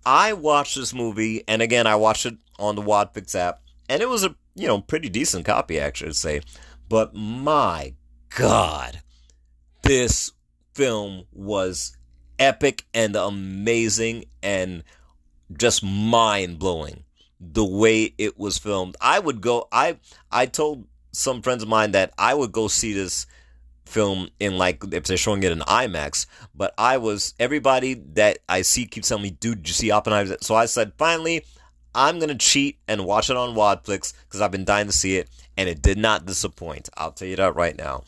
I 0.05 0.33
watched 0.33 0.75
this 0.75 0.93
movie, 0.93 1.43
and 1.47 1.61
again, 1.61 1.87
I 1.87 1.95
watched 1.95 2.25
it 2.25 2.35
on 2.59 2.75
the 2.75 2.81
Wodfix 2.81 3.35
app, 3.35 3.61
and 3.89 4.01
it 4.01 4.09
was 4.09 4.23
a 4.23 4.35
you 4.55 4.67
know 4.67 4.81
pretty 4.81 5.09
decent 5.09 5.45
copy, 5.45 5.79
actually, 5.79 6.11
to 6.11 6.13
say. 6.13 6.41
But 6.87 7.13
my 7.13 7.93
God, 8.29 9.01
this 9.83 10.31
film 10.77 11.25
was 11.33 11.97
epic 12.37 12.85
and 12.93 13.15
amazing 13.15 14.25
and 14.43 14.83
just 15.57 15.83
mind 15.83 16.59
blowing 16.59 17.03
the 17.39 17.65
way 17.65 18.13
it 18.19 18.37
was 18.37 18.59
filmed. 18.59 18.95
I 19.01 19.17
would 19.17 19.41
go. 19.41 19.67
I 19.71 19.97
I 20.31 20.45
told 20.45 20.85
some 21.11 21.41
friends 21.41 21.63
of 21.63 21.69
mine 21.69 21.91
that 21.91 22.13
I 22.17 22.35
would 22.35 22.51
go 22.51 22.67
see 22.67 22.93
this 22.93 23.25
film 23.85 24.29
in 24.39 24.57
like 24.59 24.83
if 24.91 25.05
they're 25.05 25.17
showing 25.17 25.41
it 25.41 25.51
in 25.51 25.59
IMAX. 25.61 26.27
But 26.53 26.75
I 26.77 26.97
was 26.97 27.33
everybody 27.39 27.95
that 28.13 28.37
I 28.47 28.61
see 28.61 28.85
keeps 28.85 29.09
telling 29.09 29.23
me, 29.23 29.31
dude, 29.31 29.63
did 29.63 29.69
you 29.69 29.73
see 29.73 29.89
Oppenheimer? 29.89 30.37
So 30.41 30.53
I 30.53 30.67
said, 30.67 30.93
finally, 30.99 31.43
I'm 31.95 32.19
gonna 32.19 32.35
cheat 32.35 32.77
and 32.87 33.03
watch 33.03 33.31
it 33.31 33.37
on 33.37 33.55
Wadflix 33.55 34.13
because 34.25 34.41
I've 34.41 34.51
been 34.51 34.65
dying 34.65 34.85
to 34.85 34.93
see 34.93 35.17
it, 35.17 35.27
and 35.57 35.67
it 35.67 35.81
did 35.81 35.97
not 35.97 36.27
disappoint. 36.27 36.87
I'll 36.97 37.13
tell 37.13 37.27
you 37.27 37.37
that 37.37 37.55
right 37.55 37.75
now. 37.75 38.03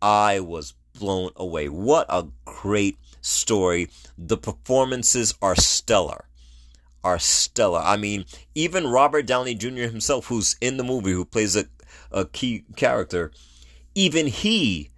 I 0.00 0.38
was 0.40 0.74
blown 0.98 1.30
away. 1.36 1.68
What 1.68 2.06
a 2.08 2.26
great 2.44 2.98
story. 3.20 3.88
The 4.16 4.36
performances 4.36 5.34
are 5.42 5.56
stellar. 5.56 6.26
Are 7.02 7.18
stellar. 7.18 7.80
I 7.80 7.96
mean, 7.96 8.24
even 8.54 8.86
Robert 8.86 9.26
Downey 9.26 9.54
Jr. 9.54 9.82
himself, 9.82 10.26
who's 10.26 10.56
in 10.60 10.76
the 10.76 10.84
movie, 10.84 11.12
who 11.12 11.24
plays 11.24 11.56
a, 11.56 11.66
a 12.10 12.24
key 12.24 12.64
character, 12.76 13.30
even 13.94 14.26
he 14.26 14.90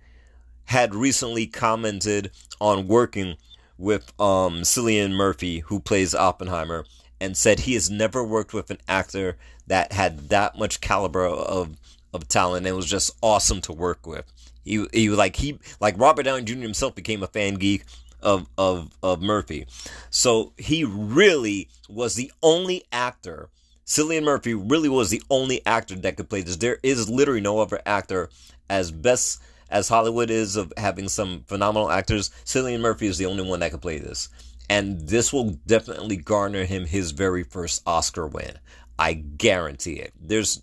had 0.67 0.95
recently 0.95 1.47
commented 1.47 2.31
on 2.61 2.89
working 2.89 3.37
with 3.79 4.13
um, 4.21 4.63
Cillian 4.63 5.13
Murphy, 5.13 5.61
who 5.61 5.81
plays 5.81 6.15
Oppenheimer, 6.15 6.85
and 7.21 7.37
said 7.37 7.61
he 7.61 7.75
has 7.75 7.91
never 7.91 8.25
worked 8.25 8.53
with 8.53 8.71
an 8.71 8.79
actor 8.89 9.37
that 9.67 9.93
had 9.93 10.29
that 10.29 10.59
much 10.59 10.81
caliber 10.81 11.27
of 11.27 11.77
of 12.13 12.29
talent. 12.29 12.67
And 12.67 12.69
it 12.69 12.77
was 12.77 12.87
just 12.87 13.17
awesome 13.21 13.61
to 13.63 13.73
work 13.73 14.07
with. 14.07 14.33
He 14.67 14.87
he 14.93 15.09
like 15.09 15.37
he 15.37 15.59
like 15.81 15.99
Robert 15.99 16.25
Downey 16.25 16.45
Jr. 16.45 16.59
himself 16.59 16.95
became 16.95 17.23
a 17.23 17.29
fan 17.29 17.55
geek 17.55 17.85
of 18.21 18.49
of 18.59 18.91
of 19.03 19.23
Murphy, 19.23 19.67
so 20.11 20.53
he 20.59 20.85
really 20.85 21.69
was 21.89 22.15
the 22.15 22.31
only 22.43 22.85
actor. 22.93 23.49
Cillian 23.87 24.25
Murphy 24.25 24.53
really 24.53 24.89
was 24.89 25.11
the 25.11 25.23
only 25.31 25.65
actor 25.65 25.95
that 25.95 26.17
could 26.17 26.29
play 26.29 26.43
this. 26.43 26.57
There 26.57 26.79
is 26.83 27.09
literally 27.09 27.41
no 27.41 27.61
other 27.61 27.81
actor 27.87 28.29
as 28.69 28.91
best 28.91 29.41
as 29.71 29.89
Hollywood 29.89 30.31
is 30.31 30.57
of 30.57 30.73
having 30.77 31.09
some 31.09 31.45
phenomenal 31.47 31.91
actors, 31.91 32.31
Cillian 32.45 32.81
Murphy 32.81 33.07
is 33.07 33.19
the 33.19 33.27
only 33.27 33.43
one 33.43 33.61
that 33.61 33.73
could 33.73 33.83
play 33.83 33.99
this. 33.99 34.29
And 34.69 35.09
this 35.09 35.33
will 35.33 35.51
definitely 35.67 36.17
garner 36.17 36.65
him 36.65 36.87
his 36.87 37.13
very 37.13 37.45
first 37.45 37.83
Oscar 37.87 38.27
win. 38.27 38.59
I 38.99 39.15
guarantee 39.15 39.95
it. 39.95 40.13
There's 40.21 40.63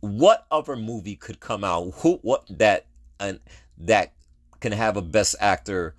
what 0.00 0.46
other 0.50 0.76
movie 0.76 1.16
could 1.16 1.40
come 1.40 1.64
out 1.64 1.92
who 1.96 2.18
what 2.22 2.44
that 2.50 2.86
and 3.22 3.40
that 3.78 4.12
can 4.60 4.72
have 4.72 4.96
a 4.96 5.02
best 5.02 5.36
actor 5.40 5.94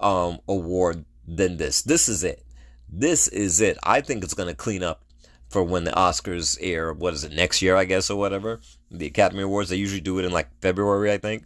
um 0.00 0.38
award 0.48 1.04
than 1.26 1.56
this. 1.56 1.82
This 1.82 2.08
is 2.08 2.24
it. 2.24 2.42
This 2.88 3.28
is 3.28 3.60
it. 3.60 3.78
I 3.82 4.00
think 4.00 4.22
it's 4.22 4.34
going 4.34 4.48
to 4.48 4.54
clean 4.54 4.82
up 4.82 5.02
for 5.48 5.62
when 5.62 5.84
the 5.84 5.92
Oscars 5.92 6.58
air. 6.60 6.92
What 6.92 7.14
is 7.14 7.24
it 7.24 7.32
next 7.32 7.62
year? 7.62 7.76
I 7.76 7.84
guess 7.84 8.10
or 8.10 8.18
whatever. 8.18 8.60
The 8.90 9.06
Academy 9.06 9.42
Awards 9.42 9.70
they 9.70 9.76
usually 9.76 10.00
do 10.00 10.18
it 10.18 10.24
in 10.24 10.32
like 10.32 10.48
February, 10.60 11.12
I 11.12 11.18
think. 11.18 11.44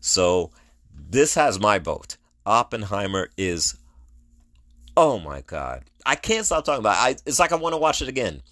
So 0.00 0.50
this 0.92 1.34
has 1.34 1.58
my 1.58 1.78
vote. 1.78 2.16
Oppenheimer 2.44 3.30
is. 3.36 3.76
Oh 4.96 5.18
my 5.18 5.42
god! 5.42 5.84
I 6.06 6.14
can't 6.14 6.46
stop 6.46 6.64
talking 6.64 6.80
about 6.80 6.96
it. 6.96 7.18
I, 7.18 7.28
it's 7.28 7.38
like 7.38 7.52
I 7.52 7.56
want 7.56 7.74
to 7.74 7.78
watch 7.78 8.00
it 8.00 8.08
again. 8.08 8.42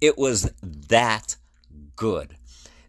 It 0.00 0.16
was 0.16 0.52
that 0.62 1.36
good. 1.96 2.36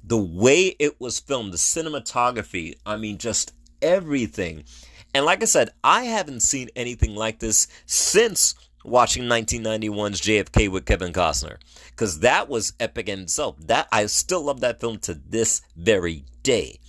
The 0.09 0.17
way 0.17 0.75
it 0.79 0.99
was 0.99 1.19
filmed, 1.19 1.53
the 1.53 1.57
cinematography, 1.57 2.73
I 2.83 2.97
mean, 2.97 3.19
just 3.19 3.53
everything. 3.79 4.63
And 5.13 5.23
like 5.23 5.43
I 5.43 5.45
said, 5.45 5.69
I 5.83 6.05
haven't 6.05 6.39
seen 6.39 6.69
anything 6.75 7.13
like 7.13 7.37
this 7.37 7.67
since 7.85 8.55
watching 8.83 9.25
1991's 9.25 10.19
JFK 10.19 10.67
with 10.67 10.87
Kevin 10.87 11.13
Costner 11.13 11.57
because 11.91 12.21
that 12.21 12.49
was 12.49 12.73
epic 12.79 13.07
in 13.07 13.19
itself. 13.19 13.55
That 13.59 13.87
I 13.91 14.07
still 14.07 14.41
love 14.41 14.61
that 14.61 14.79
film 14.79 14.97
to 15.01 15.13
this 15.13 15.61
very 15.75 16.25
day, 16.41 16.79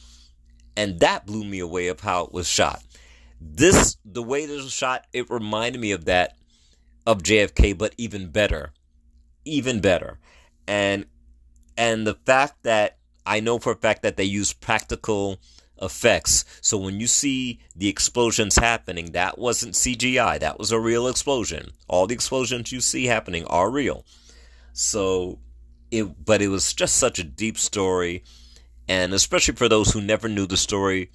and 0.75 0.99
that 1.01 1.27
blew 1.27 1.45
me 1.45 1.59
away 1.59 1.89
of 1.89 2.01
how 2.01 2.25
it 2.25 2.33
was 2.33 2.49
shot. 2.49 2.83
This 3.39 3.99
the 4.03 4.23
way 4.23 4.47
this 4.47 4.63
was 4.63 4.73
shot, 4.73 5.07
it 5.13 5.29
reminded 5.29 5.79
me 5.79 5.93
of 5.93 6.07
that 6.07 6.39
of 7.07 7.23
JFK, 7.23 7.77
but 7.77 7.95
even 7.99 8.31
better, 8.31 8.73
even 9.45 9.81
better, 9.81 10.19
and 10.67 11.05
and 11.77 12.07
the 12.07 12.15
fact 12.15 12.63
that 12.63 12.97
I 13.27 13.41
know 13.41 13.59
for 13.59 13.73
a 13.73 13.77
fact 13.77 14.03
that 14.03 14.17
they 14.17 14.25
use 14.25 14.53
practical 14.53 15.41
effects. 15.81 16.45
So 16.61 16.77
when 16.79 17.01
you 17.01 17.07
see 17.07 17.61
the 17.75 17.89
explosions 17.89 18.57
happening, 18.57 19.13
that 19.13 19.39
wasn't 19.39 19.75
CGI. 19.75 20.39
That 20.41 20.59
was 20.59 20.73
a 20.73 20.81
real 20.81 21.09
explosion. 21.09 21.71
All 21.89 22.07
the 22.07 22.15
explosions 22.15 22.73
you 22.73 22.81
see 22.81 23.07
happening 23.07 23.45
are 23.47 23.71
real. 23.71 24.05
So 24.73 25.39
it 25.91 26.25
but 26.25 26.41
it 26.41 26.49
was 26.49 26.73
just 26.73 26.97
such 26.97 27.19
a 27.19 27.25
deep 27.25 27.59
story 27.59 28.23
and 28.89 29.13
especially 29.13 29.55
for 29.55 29.69
those 29.69 29.93
who 29.93 30.01
never 30.01 30.29
knew 30.29 30.47
the 30.47 30.57
story 30.57 31.11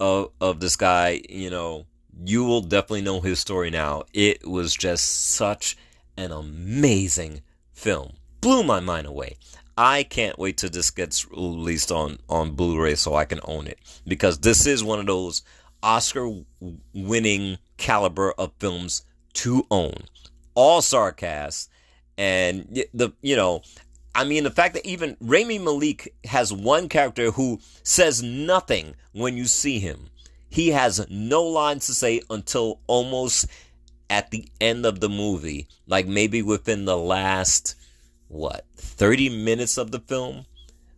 of 0.00 0.30
of 0.40 0.60
this 0.60 0.76
guy, 0.76 1.22
you 1.28 1.50
know, 1.50 1.86
you 2.24 2.44
will 2.44 2.60
definitely 2.60 3.02
know 3.02 3.20
his 3.20 3.38
story 3.38 3.70
now. 3.70 4.04
It 4.12 4.46
was 4.46 4.74
just 4.74 5.30
such 5.30 5.76
an 6.16 6.32
amazing 6.32 7.42
film. 7.72 8.14
Blew 8.40 8.62
my 8.62 8.80
mind 8.80 9.06
away. 9.06 9.36
I 9.78 10.02
can't 10.02 10.40
wait 10.40 10.56
till 10.56 10.70
this 10.70 10.90
gets 10.90 11.30
released 11.30 11.92
on 11.92 12.18
on 12.28 12.56
Blu-ray 12.56 12.96
so 12.96 13.14
I 13.14 13.24
can 13.24 13.38
own 13.44 13.68
it 13.68 13.78
because 14.04 14.40
this 14.40 14.66
is 14.66 14.82
one 14.82 14.98
of 14.98 15.06
those 15.06 15.42
Oscar-winning 15.84 17.58
caliber 17.76 18.32
of 18.32 18.50
films 18.58 19.04
to 19.34 19.64
own. 19.70 19.94
All 20.56 20.82
star 20.82 21.12
cast, 21.12 21.70
and 22.16 22.84
the 22.92 23.12
you 23.22 23.36
know, 23.36 23.62
I 24.16 24.24
mean 24.24 24.42
the 24.42 24.50
fact 24.50 24.74
that 24.74 24.84
even 24.84 25.16
Rami 25.20 25.60
Malek 25.60 26.12
has 26.24 26.52
one 26.52 26.88
character 26.88 27.30
who 27.30 27.60
says 27.84 28.20
nothing 28.20 28.96
when 29.12 29.36
you 29.36 29.44
see 29.44 29.78
him. 29.78 30.10
He 30.50 30.70
has 30.70 31.06
no 31.08 31.44
lines 31.44 31.86
to 31.86 31.94
say 31.94 32.20
until 32.30 32.80
almost 32.88 33.46
at 34.10 34.32
the 34.32 34.48
end 34.60 34.86
of 34.86 34.98
the 34.98 35.08
movie, 35.08 35.68
like 35.86 36.08
maybe 36.08 36.42
within 36.42 36.84
the 36.84 36.96
last 36.96 37.76
what 38.28 38.66
30 38.76 39.28
minutes 39.44 39.78
of 39.78 39.90
the 39.90 40.00
film 40.00 40.46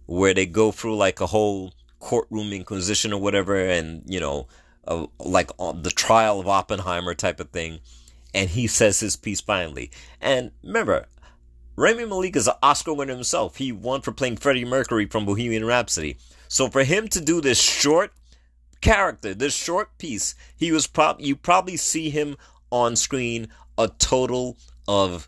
where 0.06 0.34
they 0.34 0.46
go 0.46 0.72
through 0.72 0.96
like 0.96 1.20
a 1.20 1.26
whole 1.26 1.72
courtroom 2.00 2.52
inquisition 2.52 3.12
or 3.12 3.20
whatever 3.20 3.56
and 3.56 4.02
you 4.06 4.18
know 4.18 4.46
uh, 4.88 5.06
like 5.18 5.50
the 5.58 5.92
trial 5.94 6.40
of 6.40 6.49
oppenheimer 6.49 7.14
type 7.14 7.38
of 7.40 7.50
thing 7.50 7.78
and 8.34 8.50
he 8.50 8.66
says 8.66 9.00
his 9.00 9.16
piece 9.16 9.40
finally 9.40 9.90
and 10.20 10.50
remember 10.62 11.06
Rami 11.76 12.04
Malek 12.04 12.37
is 12.37 12.46
an 12.46 12.54
Oscar 12.62 12.92
winner 12.92 13.14
himself. 13.14 13.56
He 13.56 13.72
won 13.72 14.02
for 14.02 14.12
playing 14.12 14.37
Freddie 14.37 14.66
Mercury 14.66 15.06
from 15.06 15.25
Bohemian 15.25 15.64
Rhapsody. 15.64 16.18
So 16.46 16.68
for 16.68 16.84
him 16.84 17.08
to 17.08 17.22
do 17.22 17.40
this 17.40 17.58
short 17.58 18.12
character, 18.82 19.32
this 19.32 19.54
short 19.54 19.96
piece, 19.96 20.34
he 20.54 20.72
was 20.72 20.87
prob 20.87 21.20
you 21.20 21.37
probably 21.37 21.78
see 21.78 22.10
him 22.10 22.37
on 22.70 22.96
screen 22.96 23.49
a 23.78 23.88
total 23.88 24.58
of 24.87 25.26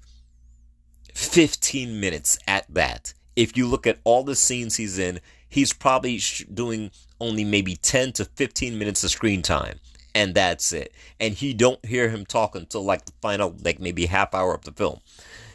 15 1.14 2.00
minutes 2.00 2.38
at 2.46 2.66
that. 2.72 3.14
If 3.36 3.56
you 3.56 3.66
look 3.66 3.86
at 3.86 3.98
all 4.04 4.24
the 4.24 4.36
scenes 4.36 4.76
he's 4.76 4.98
in, 4.98 5.20
he's 5.48 5.72
probably 5.72 6.20
doing 6.52 6.90
only 7.20 7.44
maybe 7.44 7.76
10 7.76 8.12
to 8.12 8.24
15 8.24 8.78
minutes 8.78 9.04
of 9.04 9.10
screen 9.10 9.42
time 9.42 9.78
and 10.14 10.34
that's 10.34 10.72
it. 10.72 10.92
And 11.20 11.40
you 11.40 11.54
don't 11.54 11.84
hear 11.84 12.10
him 12.10 12.26
talk 12.26 12.54
until 12.54 12.84
like 12.84 13.04
the 13.04 13.12
final 13.22 13.54
like 13.62 13.80
maybe 13.80 14.06
half 14.06 14.34
hour 14.34 14.54
of 14.54 14.64
the 14.64 14.72
film 14.72 15.00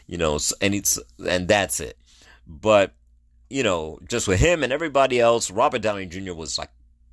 you 0.08 0.18
know 0.18 0.40
and 0.62 0.74
it's 0.74 1.00
and 1.28 1.48
that's 1.48 1.80
it. 1.80 1.98
But 2.48 2.94
you 3.50 3.64
know 3.64 4.00
just 4.08 4.28
with 4.28 4.40
him 4.40 4.64
and 4.64 4.74
everybody 4.74 5.20
else 5.20 5.50
robert 5.50 5.82
downey 5.82 6.06
jr 6.06 6.34
was 6.34 6.58
like 6.58 6.72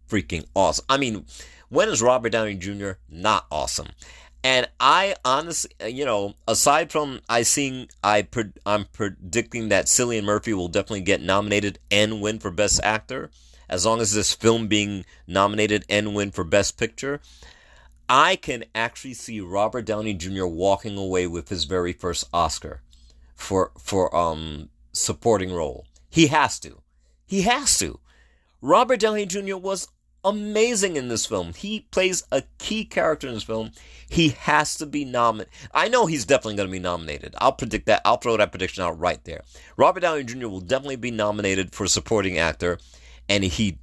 freaking 0.09 0.47
awesome. 0.55 0.85
I 0.89 0.97
mean 0.97 1.27
when 1.69 1.89
is 1.89 2.03
robert 2.03 2.31
downey 2.31 2.55
jr 2.55 2.93
not 3.09 3.47
awesome 3.51 3.89
and 4.45 4.69
I 4.79 5.17
honestly, 5.25 5.71
uh, 5.83 5.87
you 5.87 6.05
know, 6.05 6.35
aside 6.47 6.93
from 6.93 7.21
I 7.31 7.43
seeing, 7.43 7.89
I 8.05 8.29
I'm 8.67 8.85
predicting 8.93 9.71
that 9.71 9.87
Cillian 9.87 10.25
Murphy 10.25 10.53
will 10.53 10.69
definitely 10.69 11.01
get 11.01 11.23
nominated 11.23 11.79
and 11.91 12.21
win 12.21 12.39
for 12.39 12.51
Best 12.51 12.79
Actor, 12.85 13.31
as 13.71 13.87
long 13.87 14.03
as 14.03 14.13
this 14.13 14.35
film 14.35 14.69
being 14.69 15.07
nominated 15.27 15.87
and 15.89 16.15
win 16.15 16.31
for 16.31 16.45
Best 16.45 16.77
Picture. 16.77 17.23
I 18.07 18.37
can 18.37 18.65
actually 18.75 19.15
see 19.15 19.41
Robert 19.41 19.87
Downey 19.87 20.13
Jr. 20.13 20.45
walking 20.45 20.99
away 20.99 21.27
with 21.27 21.49
his 21.49 21.65
very 21.65 21.95
first 21.95 22.29
Oscar 22.35 22.83
for 23.35 23.73
for 23.79 24.15
um 24.15 24.69
supporting 24.93 25.55
role. 25.55 25.87
He 26.11 26.27
has 26.27 26.61
to. 26.61 26.83
He 27.25 27.43
has 27.43 27.79
to. 27.79 27.99
Robert 28.61 29.01
Downey 29.01 29.25
Jr. 29.25 29.57
was 29.57 29.89
amazing 30.25 30.97
in 30.97 31.09
this 31.09 31.26
film. 31.26 31.52
He 31.54 31.81
plays 31.90 32.25
a 32.33 32.43
key 32.59 32.85
character 32.85 33.28
in 33.28 33.35
this 33.35 33.43
film. 33.43 33.73
He 34.09 34.31
has 34.31 34.76
to 34.76 34.87
be 34.87 35.04
nominated. 35.04 35.52
I 35.73 35.88
know 35.88 36.07
he's 36.07 36.25
definitely 36.25 36.57
going 36.57 36.69
to 36.69 36.73
be 36.73 36.78
nominated. 36.78 37.35
I'll 37.38 37.52
predict 37.52 37.87
that. 37.87 38.02
I'll 38.04 38.16
throw 38.16 38.37
that 38.37 38.52
prediction 38.52 38.83
out 38.83 38.99
right 38.99 39.23
there. 39.25 39.43
Robert 39.76 40.00
Downey 40.00 40.25
Jr. 40.25 40.49
will 40.49 40.61
definitely 40.61 40.97
be 40.97 41.11
nominated 41.11 41.75
for 41.75 41.87
supporting 41.87 42.38
actor, 42.38 42.78
and 43.28 43.45
he, 43.45 43.78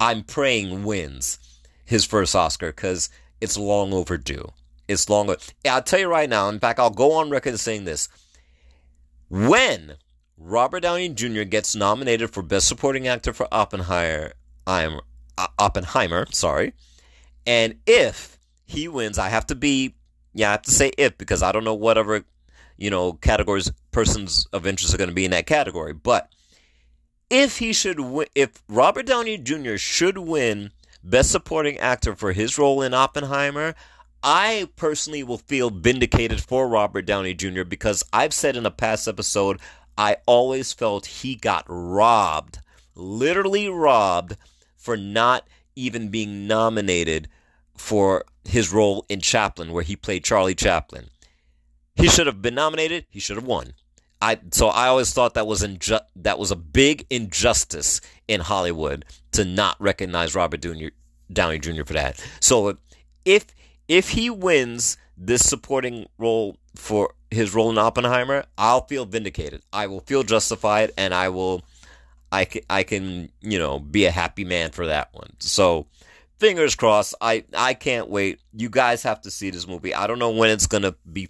I'm 0.00 0.22
praying, 0.22 0.84
wins 0.84 1.38
his 1.84 2.04
first 2.04 2.34
Oscar 2.34 2.68
because 2.68 3.10
it's 3.40 3.58
long 3.58 3.92
overdue. 3.92 4.52
It's 4.88 5.08
long. 5.08 5.34
I'll 5.66 5.82
tell 5.82 6.00
you 6.00 6.08
right 6.08 6.28
now. 6.28 6.48
In 6.48 6.58
fact, 6.60 6.78
I'll 6.78 6.90
go 6.90 7.12
on 7.12 7.30
record 7.30 7.58
saying 7.58 7.84
this. 7.84 8.08
When 9.28 9.96
Robert 10.36 10.80
Downey 10.80 11.08
Jr. 11.08 11.42
gets 11.42 11.74
nominated 11.74 12.30
for 12.30 12.42
Best 12.42 12.68
Supporting 12.68 13.08
Actor 13.08 13.32
for 13.32 13.48
Oppenheimer, 13.50 14.34
I'm 14.66 15.00
Oppenheimer, 15.58 16.26
sorry. 16.30 16.74
And 17.46 17.76
if 17.86 18.38
he 18.64 18.88
wins, 18.88 19.18
I 19.18 19.28
have 19.28 19.46
to 19.46 19.54
be, 19.54 19.94
yeah, 20.32 20.48
I 20.48 20.52
have 20.52 20.62
to 20.62 20.70
say 20.70 20.92
if 20.96 21.18
because 21.18 21.42
I 21.42 21.52
don't 21.52 21.64
know 21.64 21.74
whatever, 21.74 22.24
you 22.76 22.90
know, 22.90 23.12
categories 23.12 23.70
persons 23.92 24.46
of 24.52 24.66
interest 24.66 24.94
are 24.94 24.98
going 24.98 25.10
to 25.10 25.14
be 25.14 25.24
in 25.24 25.30
that 25.32 25.46
category. 25.46 25.92
But 25.92 26.28
if 27.30 27.58
he 27.58 27.72
should 27.72 28.00
win, 28.00 28.26
if 28.34 28.62
Robert 28.68 29.06
Downey 29.06 29.38
Jr. 29.38 29.76
should 29.76 30.18
win 30.18 30.70
Best 31.02 31.30
Supporting 31.30 31.78
Actor 31.78 32.16
for 32.16 32.32
his 32.32 32.58
role 32.58 32.82
in 32.82 32.94
Oppenheimer, 32.94 33.74
I 34.22 34.68
personally 34.76 35.22
will 35.22 35.38
feel 35.38 35.68
vindicated 35.68 36.40
for 36.40 36.66
Robert 36.66 37.04
Downey 37.04 37.34
Jr. 37.34 37.64
because 37.64 38.02
I've 38.12 38.32
said 38.32 38.56
in 38.56 38.64
a 38.64 38.70
past 38.70 39.06
episode, 39.06 39.60
I 39.98 40.16
always 40.26 40.72
felt 40.72 41.06
he 41.06 41.34
got 41.34 41.66
robbed, 41.68 42.58
literally 42.94 43.68
robbed 43.68 44.36
for 44.84 44.98
not 44.98 45.48
even 45.74 46.10
being 46.10 46.46
nominated 46.46 47.26
for 47.74 48.24
his 48.44 48.70
role 48.70 49.06
in 49.08 49.20
Chaplin, 49.20 49.72
where 49.72 49.82
he 49.82 49.96
played 49.96 50.24
Charlie 50.24 50.54
Chaplin. 50.54 51.06
He 51.96 52.08
should 52.08 52.26
have 52.26 52.42
been 52.42 52.54
nominated. 52.54 53.06
He 53.08 53.18
should 53.18 53.36
have 53.36 53.46
won. 53.46 53.72
I 54.20 54.38
so 54.52 54.68
I 54.68 54.88
always 54.88 55.12
thought 55.12 55.34
that 55.34 55.46
was 55.46 55.62
inju- 55.62 56.04
that 56.16 56.38
was 56.38 56.50
a 56.50 56.56
big 56.56 57.06
injustice 57.08 58.02
in 58.28 58.42
Hollywood 58.42 59.06
to 59.32 59.44
not 59.44 59.76
recognize 59.80 60.34
Robert 60.34 60.60
Downey 61.32 61.58
Jr. 61.58 61.84
for 61.84 61.94
that. 61.94 62.22
So 62.40 62.76
if 63.24 63.46
if 63.88 64.10
he 64.10 64.28
wins 64.28 64.98
this 65.16 65.48
supporting 65.48 66.06
role 66.18 66.58
for 66.74 67.14
his 67.30 67.54
role 67.54 67.70
in 67.70 67.78
Oppenheimer, 67.78 68.44
I'll 68.58 68.86
feel 68.86 69.06
vindicated. 69.06 69.62
I 69.72 69.86
will 69.86 70.00
feel 70.00 70.22
justified, 70.22 70.90
and 70.98 71.14
I 71.14 71.30
will 71.30 71.62
I 72.34 72.44
can, 72.46 72.62
I 72.68 72.82
can, 72.82 73.30
you 73.40 73.58
know, 73.60 73.78
be 73.78 74.06
a 74.06 74.10
happy 74.10 74.44
man 74.44 74.72
for 74.72 74.86
that 74.86 75.10
one. 75.12 75.30
So, 75.38 75.86
fingers 76.40 76.74
crossed. 76.74 77.14
I, 77.20 77.44
I 77.56 77.74
can't 77.74 78.10
wait. 78.10 78.40
You 78.52 78.68
guys 78.68 79.04
have 79.04 79.20
to 79.20 79.30
see 79.30 79.50
this 79.50 79.68
movie. 79.68 79.94
I 79.94 80.08
don't 80.08 80.18
know 80.18 80.30
when 80.30 80.50
it's 80.50 80.66
to 80.66 80.96
be 81.10 81.28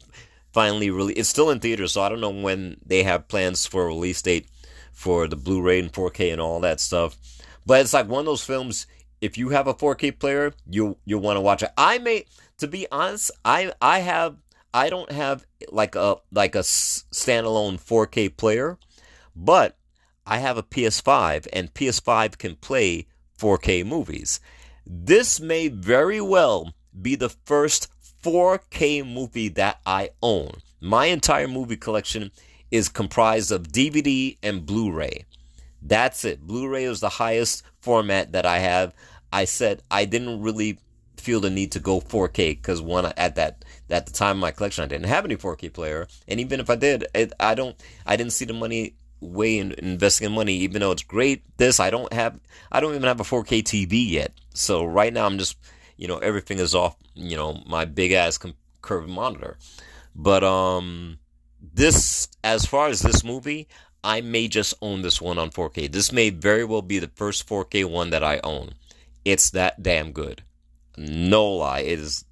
finally 0.54 0.88
released. 0.90 1.18
It's 1.18 1.28
still 1.28 1.50
in 1.50 1.60
theaters, 1.60 1.92
so 1.92 2.00
I 2.00 2.08
don't 2.08 2.22
know 2.22 2.30
when 2.30 2.78
they 2.86 3.02
have 3.02 3.28
plans 3.28 3.66
for 3.66 3.82
a 3.82 3.86
release 3.88 4.22
date 4.22 4.48
for 4.92 5.28
the 5.28 5.36
Blu-ray 5.36 5.80
and 5.80 5.92
4K 5.92 6.32
and 6.32 6.40
all 6.40 6.60
that 6.60 6.80
stuff. 6.80 7.18
But 7.66 7.82
it's 7.82 7.92
like 7.92 8.08
one 8.08 8.20
of 8.20 8.26
those 8.26 8.44
films. 8.44 8.86
If 9.20 9.36
you 9.36 9.50
have 9.50 9.66
a 9.66 9.74
4K 9.74 10.18
player, 10.18 10.54
you 10.70 10.96
you'll 11.04 11.20
want 11.20 11.36
to 11.36 11.42
watch 11.42 11.62
it. 11.62 11.70
I 11.76 11.98
may, 11.98 12.24
to 12.58 12.66
be 12.66 12.86
honest, 12.90 13.30
I 13.44 13.72
I 13.80 13.98
have 13.98 14.36
I 14.72 14.88
don't 14.88 15.10
have 15.12 15.44
like 15.70 15.96
a 15.96 16.16
like 16.32 16.54
a 16.54 16.60
standalone 16.60 17.78
4K 17.78 18.36
player, 18.36 18.78
but 19.36 19.76
I 20.26 20.38
have 20.38 20.56
a 20.56 20.62
PS5 20.62 21.46
and 21.52 21.74
PS5 21.74 22.38
can 22.38 22.56
play 22.56 23.06
4K 23.38 23.84
movies. 23.84 24.40
This 24.86 25.40
may 25.40 25.68
very 25.68 26.20
well 26.20 26.72
be 27.00 27.14
the 27.14 27.28
first 27.28 27.88
4K 28.22 29.06
movie 29.06 29.48
that 29.50 29.80
I 29.84 30.10
own. 30.22 30.58
My 30.80 31.06
entire 31.06 31.48
movie 31.48 31.76
collection 31.76 32.30
is 32.70 32.88
comprised 32.88 33.52
of 33.52 33.68
DVD 33.68 34.36
and 34.42 34.64
Blu 34.66 34.90
ray. 34.90 35.24
That's 35.82 36.24
it. 36.24 36.40
Blu 36.40 36.68
ray 36.68 36.84
is 36.84 37.00
the 37.00 37.08
highest 37.08 37.62
format 37.80 38.32
that 38.32 38.46
I 38.46 38.58
have. 38.58 38.94
I 39.32 39.44
said 39.44 39.82
I 39.90 40.06
didn't 40.06 40.40
really 40.40 40.78
feel 41.16 41.40
the 41.40 41.50
need 41.50 41.72
to 41.72 41.80
go 41.80 42.00
4K 42.00 42.56
because 42.56 42.82
one 42.82 43.06
at 43.16 43.34
that 43.36 43.64
at 43.90 44.06
the 44.06 44.12
time 44.12 44.36
of 44.36 44.40
my 44.40 44.50
collection 44.50 44.84
I 44.84 44.88
didn't 44.88 45.06
have 45.06 45.24
any 45.24 45.36
4K 45.36 45.72
player, 45.72 46.06
and 46.28 46.40
even 46.40 46.60
if 46.60 46.68
I 46.70 46.76
did, 46.76 47.06
it, 47.14 47.32
I 47.40 47.54
don't 47.54 47.76
I 48.06 48.16
didn't 48.16 48.32
see 48.32 48.44
the 48.44 48.52
money 48.52 48.94
way 49.24 49.58
in 49.58 49.72
investing 49.78 50.26
in 50.26 50.32
money. 50.32 50.54
Even 50.54 50.80
though 50.80 50.92
it's 50.92 51.02
great, 51.02 51.42
this 51.56 51.80
I 51.80 51.90
don't 51.90 52.12
have 52.12 52.38
I 52.70 52.80
don't 52.80 52.94
even 52.94 53.04
have 53.04 53.20
a 53.20 53.24
4K 53.24 53.62
TV 53.62 54.08
yet. 54.08 54.32
So 54.54 54.84
right 54.84 55.12
now 55.12 55.26
I'm 55.26 55.38
just 55.38 55.56
you 55.96 56.08
know 56.08 56.18
everything 56.18 56.58
is 56.58 56.74
off 56.74 56.96
you 57.14 57.36
know 57.36 57.62
my 57.66 57.84
big 57.84 58.12
ass 58.12 58.38
curved 58.82 59.08
monitor, 59.08 59.58
but 60.14 60.44
um 60.44 61.18
this 61.60 62.28
as 62.42 62.66
far 62.66 62.88
as 62.88 63.00
this 63.00 63.24
movie. 63.24 63.68
I 64.06 64.20
may 64.20 64.48
just 64.48 64.74
own 64.82 65.00
this 65.00 65.18
one 65.18 65.38
on 65.38 65.48
4K. 65.48 65.90
This 65.90 66.12
may 66.12 66.28
very 66.28 66.62
well 66.62 66.82
be 66.82 66.98
the 66.98 67.10
first 67.14 67.48
4K 67.48 67.86
one 67.86 68.10
that 68.10 68.22
I 68.22 68.38
own. 68.44 68.74
It's 69.24 69.48
that 69.50 69.82
damn 69.82 70.12
good. 70.12 70.42
No 70.98 71.46
lie, 71.46 71.80
it 71.80 71.98
is 71.98 72.26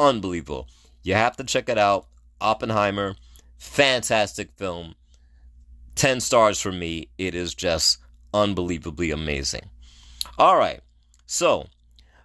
unbelievable. 0.00 0.66
You 1.04 1.14
have 1.14 1.36
to 1.36 1.44
check 1.44 1.68
it 1.68 1.78
out. 1.78 2.08
Oppenheimer, 2.40 3.14
fantastic 3.56 4.50
film. 4.56 4.96
10 5.96 6.20
stars 6.20 6.60
for 6.60 6.72
me. 6.72 7.08
It 7.18 7.34
is 7.34 7.54
just 7.54 7.98
unbelievably 8.32 9.10
amazing. 9.10 9.70
All 10.38 10.56
right. 10.56 10.80
So, 11.26 11.66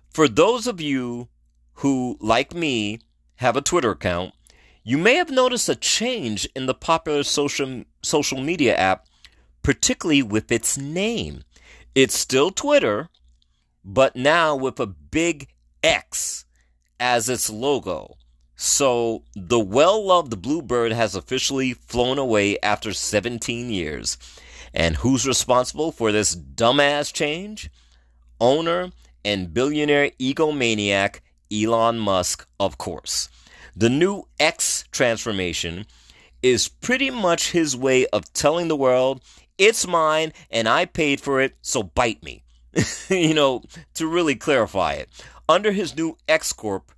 for 0.09 0.27
those 0.27 0.67
of 0.67 0.79
you 0.79 1.29
who, 1.75 2.17
like 2.19 2.53
me, 2.53 2.99
have 3.35 3.55
a 3.55 3.61
Twitter 3.61 3.91
account, 3.91 4.33
you 4.83 4.97
may 4.97 5.15
have 5.15 5.31
noticed 5.31 5.69
a 5.69 5.75
change 5.75 6.47
in 6.55 6.65
the 6.65 6.73
popular 6.73 7.23
social, 7.23 7.83
social 8.03 8.41
media 8.41 8.75
app, 8.75 9.07
particularly 9.63 10.21
with 10.21 10.51
its 10.51 10.77
name. 10.77 11.43
It's 11.95 12.17
still 12.17 12.51
Twitter, 12.51 13.09
but 13.83 14.15
now 14.15 14.55
with 14.55 14.79
a 14.79 14.87
big 14.87 15.47
X 15.83 16.45
as 16.99 17.29
its 17.29 17.49
logo. 17.49 18.15
So 18.63 19.23
the 19.35 19.59
well 19.59 20.05
loved 20.05 20.39
Bluebird 20.39 20.91
has 20.91 21.15
officially 21.15 21.73
flown 21.73 22.19
away 22.19 22.59
after 22.59 22.93
17 22.93 23.71
years. 23.71 24.19
And 24.71 24.97
who's 24.97 25.25
responsible 25.25 25.91
for 25.91 26.11
this 26.11 26.35
dumbass 26.35 27.11
change? 27.11 27.71
Owner 28.39 28.91
and 29.25 29.51
billionaire 29.51 30.11
egomaniac 30.19 31.21
Elon 31.51 31.97
Musk, 31.97 32.47
of 32.59 32.77
course. 32.77 33.29
The 33.75 33.89
new 33.89 34.27
X 34.39 34.85
transformation 34.91 35.87
is 36.43 36.67
pretty 36.67 37.09
much 37.09 37.53
his 37.53 37.75
way 37.75 38.05
of 38.13 38.31
telling 38.31 38.67
the 38.67 38.75
world, 38.75 39.23
it's 39.57 39.87
mine 39.87 40.33
and 40.51 40.69
I 40.69 40.85
paid 40.85 41.19
for 41.19 41.41
it, 41.41 41.55
so 41.63 41.81
bite 41.81 42.21
me. 42.21 42.43
you 43.09 43.33
know, 43.33 43.63
to 43.95 44.05
really 44.05 44.35
clarify 44.35 44.93
it. 44.93 45.09
Under 45.49 45.71
his 45.71 45.95
new 45.97 46.15
X 46.27 46.53
Corp, 46.53 46.91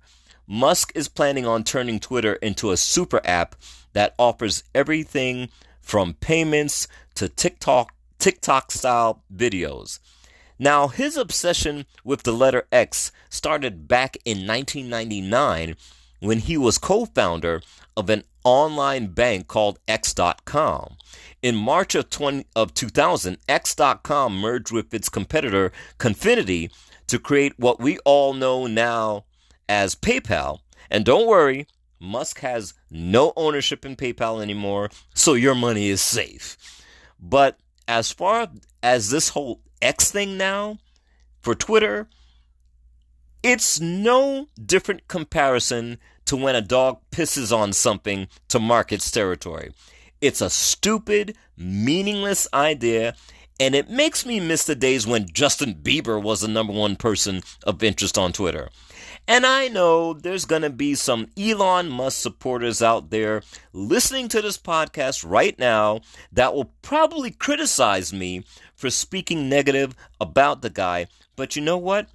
Musk 0.46 0.92
is 0.94 1.08
planning 1.08 1.46
on 1.46 1.64
turning 1.64 1.98
Twitter 1.98 2.34
into 2.34 2.70
a 2.70 2.76
super 2.76 3.20
app 3.24 3.56
that 3.92 4.14
offers 4.18 4.64
everything 4.74 5.48
from 5.80 6.14
payments 6.14 6.88
to 7.14 7.28
TikTok 7.28 7.94
TikTok 8.18 8.70
style 8.70 9.22
videos. 9.34 9.98
Now, 10.58 10.88
his 10.88 11.16
obsession 11.16 11.84
with 12.04 12.22
the 12.22 12.32
letter 12.32 12.66
X 12.70 13.10
started 13.28 13.88
back 13.88 14.16
in 14.24 14.46
1999 14.46 15.76
when 16.20 16.38
he 16.38 16.56
was 16.56 16.78
co-founder 16.78 17.60
of 17.96 18.08
an 18.08 18.24
online 18.44 19.08
bank 19.08 19.48
called 19.48 19.78
X.com. 19.88 20.96
In 21.42 21.56
March 21.56 21.94
of, 21.94 22.08
20, 22.08 22.46
of 22.54 22.72
2000, 22.72 23.38
X.com 23.48 24.36
merged 24.38 24.72
with 24.72 24.94
its 24.94 25.08
competitor 25.08 25.72
Confinity 25.98 26.70
to 27.08 27.18
create 27.18 27.58
what 27.58 27.80
we 27.80 27.98
all 28.04 28.32
know 28.32 28.66
now 28.66 29.24
as 29.68 29.94
PayPal. 29.94 30.58
And 30.90 31.04
don't 31.04 31.26
worry, 31.26 31.66
Musk 32.00 32.40
has 32.40 32.74
no 32.90 33.32
ownership 33.36 33.84
in 33.84 33.96
PayPal 33.96 34.42
anymore, 34.42 34.90
so 35.14 35.34
your 35.34 35.54
money 35.54 35.88
is 35.88 36.00
safe. 36.02 36.56
But 37.18 37.58
as 37.88 38.12
far 38.12 38.48
as 38.82 39.10
this 39.10 39.30
whole 39.30 39.60
X 39.80 40.10
thing 40.10 40.36
now 40.36 40.78
for 41.40 41.54
Twitter, 41.54 42.08
it's 43.42 43.80
no 43.80 44.48
different 44.64 45.08
comparison 45.08 45.98
to 46.26 46.36
when 46.36 46.56
a 46.56 46.62
dog 46.62 47.00
pisses 47.10 47.54
on 47.54 47.72
something 47.72 48.28
to 48.48 48.58
mark 48.58 48.92
its 48.92 49.10
territory. 49.10 49.72
It's 50.20 50.40
a 50.40 50.48
stupid, 50.48 51.36
meaningless 51.56 52.48
idea, 52.54 53.14
and 53.60 53.74
it 53.74 53.90
makes 53.90 54.24
me 54.24 54.40
miss 54.40 54.64
the 54.64 54.74
days 54.74 55.06
when 55.06 55.28
Justin 55.28 55.74
Bieber 55.74 56.20
was 56.20 56.40
the 56.40 56.48
number 56.48 56.72
one 56.72 56.96
person 56.96 57.42
of 57.64 57.82
interest 57.82 58.16
on 58.16 58.32
Twitter. 58.32 58.70
And 59.26 59.46
I 59.46 59.68
know 59.68 60.12
there's 60.12 60.44
going 60.44 60.62
to 60.62 60.70
be 60.70 60.94
some 60.94 61.28
Elon 61.38 61.88
Musk 61.88 62.20
supporters 62.20 62.82
out 62.82 63.08
there 63.08 63.42
listening 63.72 64.28
to 64.28 64.42
this 64.42 64.58
podcast 64.58 65.24
right 65.26 65.58
now 65.58 66.00
that 66.30 66.54
will 66.54 66.72
probably 66.82 67.30
criticize 67.30 68.12
me 68.12 68.44
for 68.74 68.90
speaking 68.90 69.48
negative 69.48 69.94
about 70.20 70.60
the 70.60 70.68
guy. 70.68 71.06
But 71.36 71.56
you 71.56 71.62
know 71.62 71.78
what? 71.78 72.08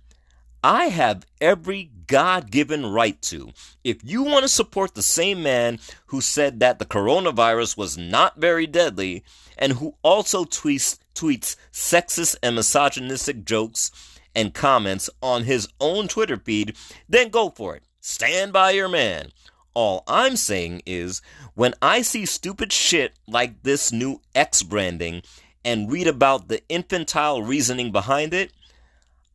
I 0.64 0.86
have 0.86 1.26
every 1.42 1.90
God 2.06 2.52
given 2.52 2.86
right 2.86 3.20
to. 3.24 3.54
If 3.84 4.04
you 4.04 4.24
want 4.24 4.44
to 4.44 4.50
support 4.50 4.94
the 4.94 5.02
same 5.02 5.42
man 5.42 5.80
who 6.08 6.22
said 6.22 6.60
that 6.60 6.78
the 6.78 6.86
coronavirus 6.86 7.76
was 7.78 7.98
not 7.98 8.38
very 8.38 8.68
deadly 8.68 9.24
and 9.58 9.74
who 9.74 9.96
also 10.04 10.44
tweets, 10.44 11.00
tweets 11.16 11.56
sexist 11.72 12.36
and 12.44 12.56
misogynistic 12.56 13.46
jokes 13.46 13.92
and 14.40 14.54
comments 14.54 15.10
on 15.22 15.44
his 15.44 15.68
own 15.82 16.08
Twitter 16.08 16.38
feed, 16.38 16.74
then 17.10 17.28
go 17.28 17.50
for 17.50 17.76
it. 17.76 17.84
Stand 18.00 18.54
by 18.54 18.72
your 18.72 18.88
man. 18.88 19.34
All 19.74 20.02
I'm 20.08 20.38
saying 20.38 20.82
is, 20.86 21.22
when 21.56 21.74
I 21.82 22.04
see 22.04 22.26
stupid 22.26 22.72
shit 22.72 23.12
like 23.28 23.64
this 23.64 23.92
new 23.92 24.22
X 24.34 24.64
branding 24.64 25.24
and 25.66 25.92
read 25.92 26.08
about 26.08 26.48
the 26.48 26.62
infantile 26.70 27.44
reasoning 27.44 27.92
behind 27.92 28.34
it, 28.34 28.54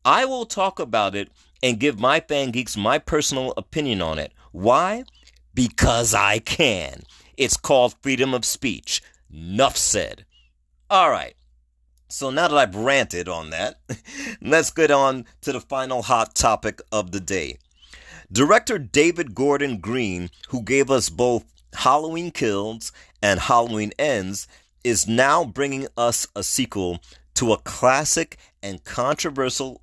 I 0.07 0.25
will 0.25 0.47
talk 0.47 0.81
about 0.81 1.15
it 1.15 1.31
and 1.63 1.79
give 1.79 2.01
my 2.01 2.21
fan 2.21 2.51
geeks 2.51 2.75
my 2.75 2.99
personal 2.99 3.53
opinion 3.59 4.01
on 4.01 4.19
it. 4.19 4.33
Why? 4.53 5.05
Because 5.53 6.15
I 6.15 6.39
can. 6.39 7.03
It's 7.37 7.59
called 7.59 7.95
freedom 8.01 8.33
of 8.33 8.47
speech. 8.47 9.03
Nuff 9.31 9.77
said. 9.77 10.25
All 10.89 11.11
right. 11.11 11.35
So 12.15 12.31
now 12.31 12.47
that 12.47 12.57
I've 12.57 12.77
ranted 12.77 13.29
on 13.29 13.51
that, 13.51 13.81
let's 14.41 14.71
get 14.71 14.93
on 14.93 15.25
to 15.41 15.51
the 15.51 15.61
final 15.61 16.03
hot 16.03 16.37
topic 16.37 16.81
of 16.93 17.11
the 17.11 17.19
day. 17.19 17.59
Director 18.31 18.79
David 18.79 19.35
Gordon 19.35 19.79
Green, 19.79 20.31
who 20.51 20.63
gave 20.63 20.93
us 20.93 21.09
both 21.09 21.45
Halloween 21.75 22.31
Kills 22.31 22.93
and 23.21 23.41
Halloween 23.41 23.91
Ends, 23.99 24.47
is 24.85 25.09
now 25.09 25.45
bringing 25.45 25.89
us 25.97 26.29
a 26.37 26.45
sequel 26.45 27.01
to 27.35 27.53
a 27.53 27.59
classic 27.59 28.39
and 28.63 28.85
controversial 28.85 29.83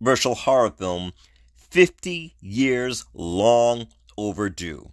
controversial 0.00 0.34
horror 0.34 0.70
film 0.70 1.12
50 1.54 2.34
years 2.40 3.04
long 3.14 3.86
overdue. 4.18 4.90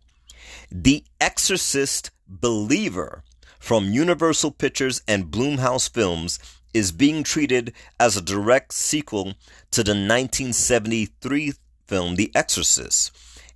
The 0.71 1.03
Exorcist 1.19 2.11
Believer 2.27 3.23
from 3.57 3.85
Universal 3.85 4.51
Pictures 4.51 5.01
and 5.07 5.31
Blumhouse 5.31 5.91
Films 5.91 6.39
is 6.73 6.91
being 6.91 7.23
treated 7.23 7.73
as 7.99 8.15
a 8.15 8.21
direct 8.21 8.73
sequel 8.73 9.35
to 9.71 9.83
the 9.83 9.91
1973 9.91 11.53
film 11.87 12.15
The 12.15 12.31
Exorcist 12.35 13.15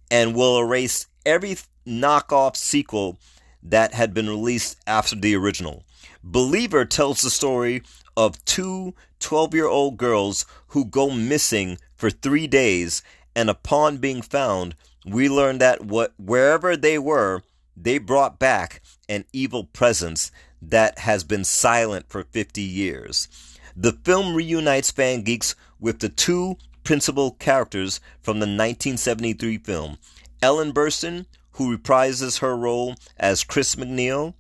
and 0.10 0.36
will 0.36 0.60
erase 0.60 1.08
every 1.26 1.58
knockoff 1.88 2.56
sequel 2.56 3.20
that 3.64 3.94
had 3.94 4.14
been 4.14 4.28
released 4.28 4.78
after 4.88 5.16
the 5.16 5.36
original. 5.36 5.84
Believer 6.24 6.86
tells 6.86 7.22
the 7.22 7.30
story 7.30 7.84
of 8.18 8.44
two 8.46 8.94
12 9.20 9.54
year 9.54 9.68
old 9.68 9.98
girls 9.98 10.46
who 10.68 10.86
go 10.86 11.10
missing 11.10 11.78
for 11.96 12.10
three 12.10 12.48
days, 12.48 13.04
and 13.36 13.50
upon 13.50 13.98
being 13.98 14.22
found, 14.22 14.76
we 15.06 15.30
learn 15.30 15.60
that 15.60 15.86
what, 15.86 16.14
wherever 16.18 16.76
they 16.76 16.98
were, 16.98 17.42
they 17.78 17.98
brought 17.98 18.40
back 18.40 18.82
an 19.08 19.26
evil 19.32 19.64
presence 19.64 20.32
that 20.62 21.00
has 21.00 21.24
been 21.24 21.44
silent 21.44 22.06
for 22.10 22.24
50 22.24 22.62
years. 22.62 23.28
The 23.76 23.94
film 23.94 24.36
reunites 24.36 24.92
fan 24.92 25.24
geeks 25.24 25.56
with 25.80 26.00
the 26.00 26.10
two 26.10 26.58
principal 26.84 27.32
characters 27.32 28.00
from 28.22 28.40
the 28.40 28.46
1973 28.46 29.58
film 29.60 29.98
Ellen 30.42 30.74
Burstyn, 30.74 31.26
who 31.54 31.78
reprises 31.78 32.40
her 32.40 32.56
role 32.58 32.96
as 33.18 33.44
Chris 33.44 33.76
MacNeil, 33.76 34.34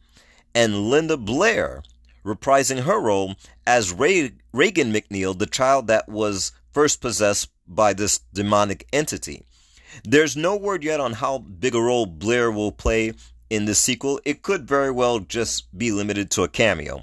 and 0.53 0.89
Linda 0.89 1.17
Blair, 1.17 1.83
reprising 2.25 2.81
her 2.81 2.99
role 2.99 3.35
as 3.65 3.93
Ray- 3.93 4.33
Regan 4.51 4.91
MacNeil, 4.91 5.37
the 5.37 5.45
child 5.45 5.87
that 5.87 6.09
was 6.09 6.51
first 6.71 7.01
possessed 7.01 7.49
by 7.67 7.93
this 7.93 8.19
demonic 8.33 8.87
entity. 8.91 9.43
There's 10.03 10.37
no 10.37 10.55
word 10.55 10.83
yet 10.83 10.99
on 10.99 11.13
how 11.13 11.39
big 11.39 11.75
a 11.75 11.81
role 11.81 12.05
Blair 12.05 12.51
will 12.51 12.71
play 12.71 13.13
in 13.51 13.65
the 13.65 13.75
sequel. 13.75 14.19
It 14.23 14.41
could 14.41 14.65
very 14.65 14.89
well 14.89 15.19
just 15.19 15.77
be 15.77 15.91
limited 15.91 16.31
to 16.31 16.43
a 16.43 16.47
cameo. 16.47 17.01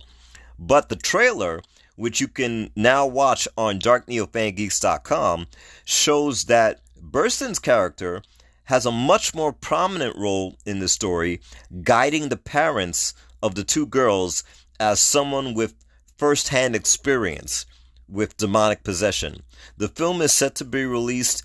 But 0.59 0.89
the 0.89 0.97
trailer, 0.97 1.61
which 1.95 2.21
you 2.21 2.27
can 2.27 2.71
now 2.75 3.07
watch 3.07 3.47
on 3.57 3.79
darkneofangeeks.com, 3.79 5.47
shows 5.85 6.45
that 6.45 6.81
Burstyn's 6.99 7.59
character 7.59 8.23
has 8.65 8.87
a 8.87 8.91
much 8.91 9.35
more 9.35 9.53
prominent 9.53 10.17
role 10.17 10.57
in 10.65 10.79
the 10.79 10.89
story, 10.89 11.41
guiding 11.83 12.29
the 12.29 12.37
parents 12.37 13.15
of 13.43 13.55
the 13.55 13.65
two 13.65 13.87
girls 13.87 14.43
as 14.81 15.01
someone 15.01 15.53
with 15.53 15.75
firsthand 16.17 16.75
experience 16.75 17.67
with 18.09 18.39
demonic 18.39 18.83
possession. 18.83 19.43
The 19.77 19.89
film 19.89 20.23
is 20.23 20.33
set 20.33 20.55
to 20.57 20.65
be 20.65 20.87
released 20.87 21.43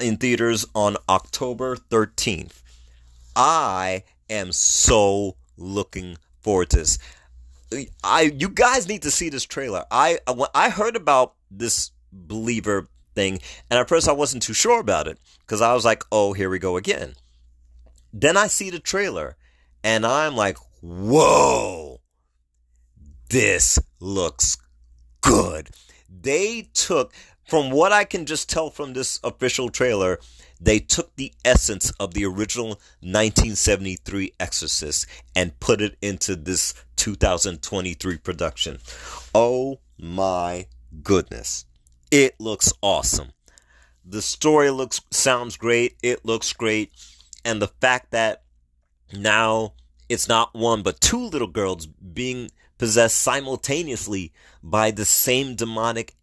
in 0.00 0.16
theaters 0.16 0.66
on 0.74 0.96
October 1.08 1.76
13th. 1.76 2.62
I 3.36 4.02
am 4.30 4.52
so 4.52 5.36
looking 5.56 6.16
forward 6.40 6.70
to 6.70 6.78
this. 6.78 6.98
I 8.02 8.22
you 8.22 8.48
guys 8.48 8.88
need 8.88 9.02
to 9.02 9.10
see 9.10 9.28
this 9.28 9.44
trailer. 9.44 9.84
I 9.90 10.18
when 10.32 10.48
I 10.54 10.70
heard 10.70 10.96
about 10.96 11.34
this 11.50 11.90
believer 12.12 12.88
thing, 13.14 13.40
and 13.70 13.78
at 13.78 13.88
first 13.88 14.08
I 14.08 14.12
wasn't 14.12 14.42
too 14.42 14.54
sure 14.54 14.80
about 14.80 15.06
it 15.06 15.18
because 15.40 15.60
I 15.60 15.74
was 15.74 15.84
like, 15.84 16.04
"Oh, 16.10 16.32
here 16.32 16.50
we 16.50 16.58
go 16.58 16.76
again." 16.76 17.14
Then 18.12 18.36
I 18.36 18.48
see 18.48 18.70
the 18.70 18.80
trailer, 18.80 19.36
and 19.84 20.04
I'm 20.04 20.34
like, 20.34 20.56
"Whoa, 20.80 22.00
this 23.28 23.78
looks 24.00 24.56
good." 25.20 25.70
They 26.08 26.70
took, 26.74 27.12
from 27.46 27.70
what 27.70 27.92
I 27.92 28.04
can 28.04 28.26
just 28.26 28.48
tell 28.48 28.70
from 28.70 28.94
this 28.94 29.20
official 29.22 29.68
trailer, 29.70 30.18
they 30.60 30.78
took 30.78 31.16
the 31.16 31.32
essence 31.44 31.90
of 31.92 32.12
the 32.12 32.24
original 32.24 32.68
1973 33.00 34.34
Exorcist 34.38 35.06
and 35.34 35.58
put 35.58 35.80
it 35.80 35.96
into 36.02 36.36
this 36.36 36.74
2023 36.96 38.18
production. 38.18 38.78
Oh 39.34 39.80
my 39.98 40.66
goodness. 41.02 41.64
It 42.10 42.38
looks 42.38 42.72
awesome. 42.82 43.30
The 44.04 44.22
story 44.22 44.70
looks 44.70 45.00
sounds 45.10 45.56
great. 45.56 45.96
It 46.02 46.24
looks 46.24 46.52
great. 46.52 46.92
And 47.44 47.62
the 47.62 47.68
fact 47.68 48.10
that 48.10 48.42
now 49.12 49.74
it's 50.08 50.28
not 50.28 50.54
one 50.54 50.82
but 50.82 51.00
two 51.00 51.24
little 51.24 51.48
girls 51.48 51.86
being 51.86 52.50
possessed 52.76 53.18
simultaneously 53.18 54.32
by 54.62 54.90
the 54.90 55.04
same 55.04 55.54
demonic 55.54 56.14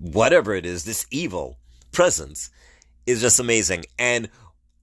whatever 0.00 0.54
it 0.54 0.64
is, 0.64 0.84
this 0.84 1.06
evil 1.10 1.58
presence 1.92 2.50
is 3.08 3.20
just 3.20 3.40
amazing. 3.40 3.84
And 3.98 4.28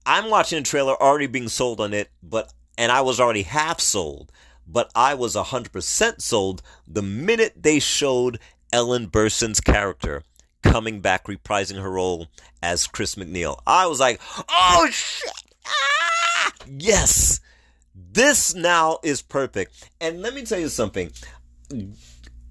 I'm 0.04 0.30
watching 0.30 0.58
a 0.58 0.62
trailer 0.62 1.00
already 1.00 1.28
being 1.28 1.48
sold 1.48 1.80
on 1.80 1.94
it, 1.94 2.10
but 2.22 2.52
and 2.76 2.92
I 2.92 3.00
was 3.00 3.20
already 3.20 3.42
half 3.42 3.80
sold, 3.80 4.30
but 4.66 4.90
I 4.94 5.14
was 5.14 5.34
100% 5.34 6.20
sold 6.20 6.62
the 6.86 7.02
minute 7.02 7.54
they 7.56 7.78
showed 7.78 8.38
Ellen 8.72 9.06
Burstyn's 9.08 9.60
character 9.60 10.24
coming 10.62 11.00
back 11.00 11.24
reprising 11.26 11.80
her 11.80 11.90
role 11.90 12.26
as 12.62 12.86
Chris 12.86 13.14
MacNeil. 13.14 13.60
I 13.66 13.86
was 13.86 14.00
like, 14.00 14.20
"Oh 14.48 14.88
shit. 14.90 15.30
Ah! 15.66 16.52
Yes. 16.66 17.40
This 17.94 18.54
now 18.54 18.98
is 19.04 19.22
perfect." 19.22 19.88
And 20.00 20.20
let 20.20 20.34
me 20.34 20.44
tell 20.44 20.58
you 20.58 20.68
something. 20.68 21.12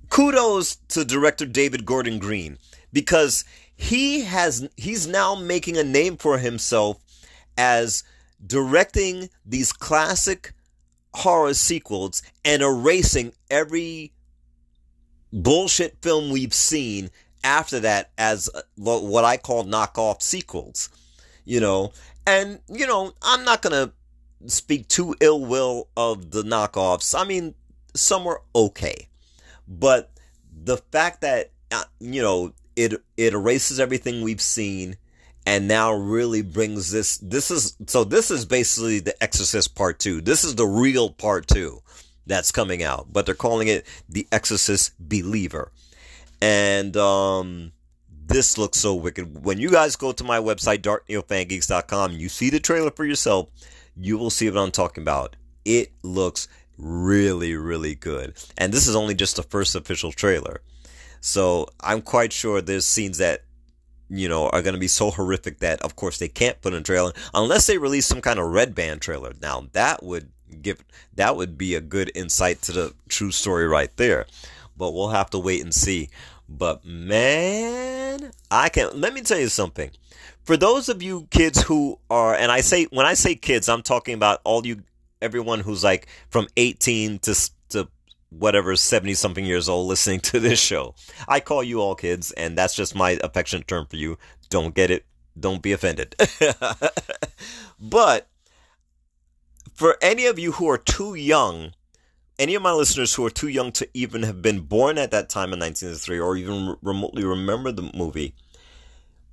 Kudos 0.09 0.77
to 0.89 1.03
director 1.03 1.45
David 1.45 1.85
Gordon 1.85 2.19
Green 2.19 2.57
because 2.93 3.43
he 3.75 4.21
has 4.21 4.67
he's 4.77 5.07
now 5.07 5.35
making 5.35 5.77
a 5.77 5.83
name 5.83 6.17
for 6.17 6.37
himself 6.37 6.97
as 7.57 8.03
directing 8.45 9.29
these 9.45 9.71
classic 9.71 10.53
horror 11.13 11.53
sequels 11.53 12.21
and 12.43 12.61
erasing 12.61 13.33
every 13.49 14.11
bullshit 15.31 15.97
film 16.01 16.29
we've 16.29 16.53
seen 16.53 17.09
after 17.43 17.79
that 17.79 18.11
as 18.17 18.49
uh, 18.53 18.61
what 18.75 19.23
I 19.23 19.37
call 19.37 19.65
knockoff 19.65 20.21
sequels. 20.21 20.89
You 21.43 21.59
know, 21.59 21.93
and 22.25 22.59
you 22.67 22.87
know, 22.87 23.13
I'm 23.21 23.45
not 23.45 23.61
to 23.61 23.91
speak 24.47 24.87
too 24.87 25.15
ill 25.19 25.45
will 25.45 25.89
of 25.95 26.31
the 26.31 26.41
knockoffs. 26.41 27.17
I 27.19 27.23
mean, 27.23 27.53
some 27.93 28.23
were 28.23 28.41
okay. 28.55 29.07
But 29.67 30.11
the 30.51 30.77
fact 30.77 31.21
that 31.21 31.51
uh, 31.71 31.83
you 31.99 32.21
know, 32.21 32.53
it 32.75 32.93
it 33.17 33.33
erases 33.33 33.79
everything 33.79 34.21
we've 34.21 34.41
seen 34.41 34.97
and 35.45 35.67
now 35.67 35.93
really 35.93 36.41
brings 36.41 36.91
this 36.91 37.17
this 37.17 37.51
is 37.51 37.77
so 37.87 38.03
this 38.03 38.31
is 38.31 38.45
basically 38.45 38.99
the 38.99 39.23
exorcist 39.23 39.75
part 39.75 39.99
2 39.99 40.21
this 40.21 40.43
is 40.43 40.55
the 40.55 40.65
real 40.65 41.09
part 41.09 41.47
2 41.47 41.81
that's 42.25 42.51
coming 42.51 42.83
out 42.83 43.07
but 43.11 43.25
they're 43.25 43.35
calling 43.35 43.67
it 43.67 43.85
the 44.09 44.27
exorcist 44.31 44.93
believer. 44.99 45.71
And 46.41 46.95
um 46.97 47.71
this 48.27 48.57
looks 48.57 48.79
so 48.79 48.95
wicked. 48.95 49.45
When 49.45 49.59
you 49.59 49.69
guys 49.69 49.95
go 49.95 50.11
to 50.11 50.23
my 50.23 50.39
website 50.39 50.79
darkneofangeeks.com 50.79 52.13
you 52.13 52.29
see 52.29 52.49
the 52.49 52.59
trailer 52.59 52.91
for 52.91 53.05
yourself 53.05 53.49
you 53.97 54.17
will 54.17 54.29
see 54.29 54.49
what 54.49 54.59
i'm 54.59 54.71
talking 54.71 55.03
about. 55.03 55.35
It 55.63 55.91
looks 56.03 56.47
really 56.77 57.55
really 57.55 57.95
good. 57.95 58.33
And 58.57 58.73
this 58.73 58.87
is 58.87 58.95
only 58.95 59.13
just 59.13 59.35
the 59.35 59.43
first 59.43 59.75
official 59.75 60.11
trailer 60.11 60.61
so 61.25 61.65
I'm 61.79 62.03
quite 62.03 62.31
sure 62.31 62.61
there's 62.61 62.85
scenes 62.85 63.17
that 63.17 63.41
you 64.09 64.29
know 64.29 64.47
are 64.49 64.61
going 64.61 64.75
to 64.75 64.79
be 64.79 64.87
so 64.87 65.09
horrific 65.09 65.57
that 65.57 65.81
of 65.81 65.95
course 65.95 66.19
they 66.19 66.27
can't 66.27 66.61
put 66.61 66.73
in 66.73 66.81
a 66.81 66.83
trailer 66.83 67.13
unless 67.33 67.65
they 67.65 67.79
release 67.79 68.05
some 68.05 68.21
kind 68.21 68.37
of 68.37 68.51
red 68.51 68.75
band 68.75 69.01
trailer. 69.01 69.33
Now 69.41 69.65
that 69.71 70.03
would 70.03 70.29
give 70.61 70.85
that 71.15 71.35
would 71.35 71.57
be 71.57 71.73
a 71.73 71.81
good 71.81 72.11
insight 72.13 72.61
to 72.61 72.71
the 72.71 72.93
true 73.09 73.31
story 73.31 73.67
right 73.67 73.89
there. 73.97 74.27
But 74.77 74.91
we'll 74.91 75.09
have 75.09 75.31
to 75.31 75.39
wait 75.39 75.63
and 75.63 75.73
see. 75.73 76.09
But 76.47 76.85
man, 76.85 78.31
I 78.51 78.69
can 78.69 79.01
let 79.01 79.11
me 79.11 79.21
tell 79.21 79.39
you 79.39 79.49
something. 79.49 79.89
For 80.43 80.57
those 80.57 80.89
of 80.89 81.01
you 81.01 81.27
kids 81.31 81.63
who 81.63 81.97
are 82.07 82.35
and 82.35 82.51
I 82.51 82.61
say 82.61 82.83
when 82.91 83.07
I 83.07 83.15
say 83.15 83.33
kids, 83.33 83.67
I'm 83.67 83.81
talking 83.81 84.13
about 84.13 84.41
all 84.43 84.63
you 84.63 84.83
everyone 85.23 85.61
who's 85.61 85.83
like 85.83 86.05
from 86.29 86.47
18 86.55 87.17
to 87.17 87.33
whatever 88.39 88.75
70 88.75 89.13
something 89.13 89.45
years 89.45 89.69
old 89.69 89.87
listening 89.87 90.19
to 90.21 90.39
this 90.39 90.59
show. 90.59 90.95
I 91.27 91.39
call 91.39 91.63
you 91.63 91.81
all 91.81 91.95
kids, 91.95 92.31
and 92.31 92.57
that's 92.57 92.75
just 92.75 92.95
my 92.95 93.19
affectionate 93.23 93.67
term 93.67 93.85
for 93.87 93.95
you. 93.95 94.17
Don't 94.49 94.75
get 94.75 94.91
it. 94.91 95.05
Don't 95.39 95.61
be 95.61 95.71
offended. 95.73 96.15
but 97.79 98.27
for 99.73 99.97
any 100.01 100.25
of 100.25 100.39
you 100.39 100.53
who 100.53 100.69
are 100.69 100.77
too 100.77 101.15
young, 101.15 101.73
any 102.39 102.55
of 102.55 102.61
my 102.61 102.71
listeners 102.71 103.13
who 103.13 103.25
are 103.25 103.31
too 103.31 103.47
young 103.47 103.71
to 103.73 103.87
even 103.93 104.23
have 104.23 104.41
been 104.41 104.61
born 104.61 104.97
at 104.97 105.11
that 105.11 105.29
time 105.29 105.53
in 105.53 105.59
1903 105.59 106.19
or 106.19 106.37
even 106.37 106.75
remotely 106.81 107.23
remember 107.23 107.71
the 107.71 107.91
movie, 107.93 108.33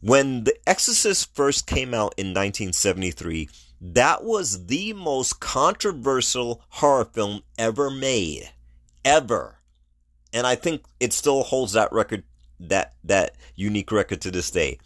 when 0.00 0.42
The 0.44 0.56
Exorcist 0.66 1.34
first 1.34 1.68
came 1.68 1.94
out 1.94 2.14
in 2.16 2.28
1973, 2.28 3.48
that 3.80 4.24
was 4.24 4.66
the 4.66 4.92
most 4.92 5.38
controversial 5.38 6.62
horror 6.70 7.04
film 7.04 7.42
ever 7.56 7.90
made 7.90 8.50
ever. 9.04 9.58
And 10.32 10.46
I 10.46 10.54
think 10.54 10.84
it 11.00 11.12
still 11.12 11.42
holds 11.42 11.72
that 11.72 11.92
record, 11.92 12.24
that 12.60 12.94
that 13.04 13.36
unique 13.54 13.92
record 13.92 14.20
to 14.22 14.30
this 14.30 14.50
day. 14.50 14.78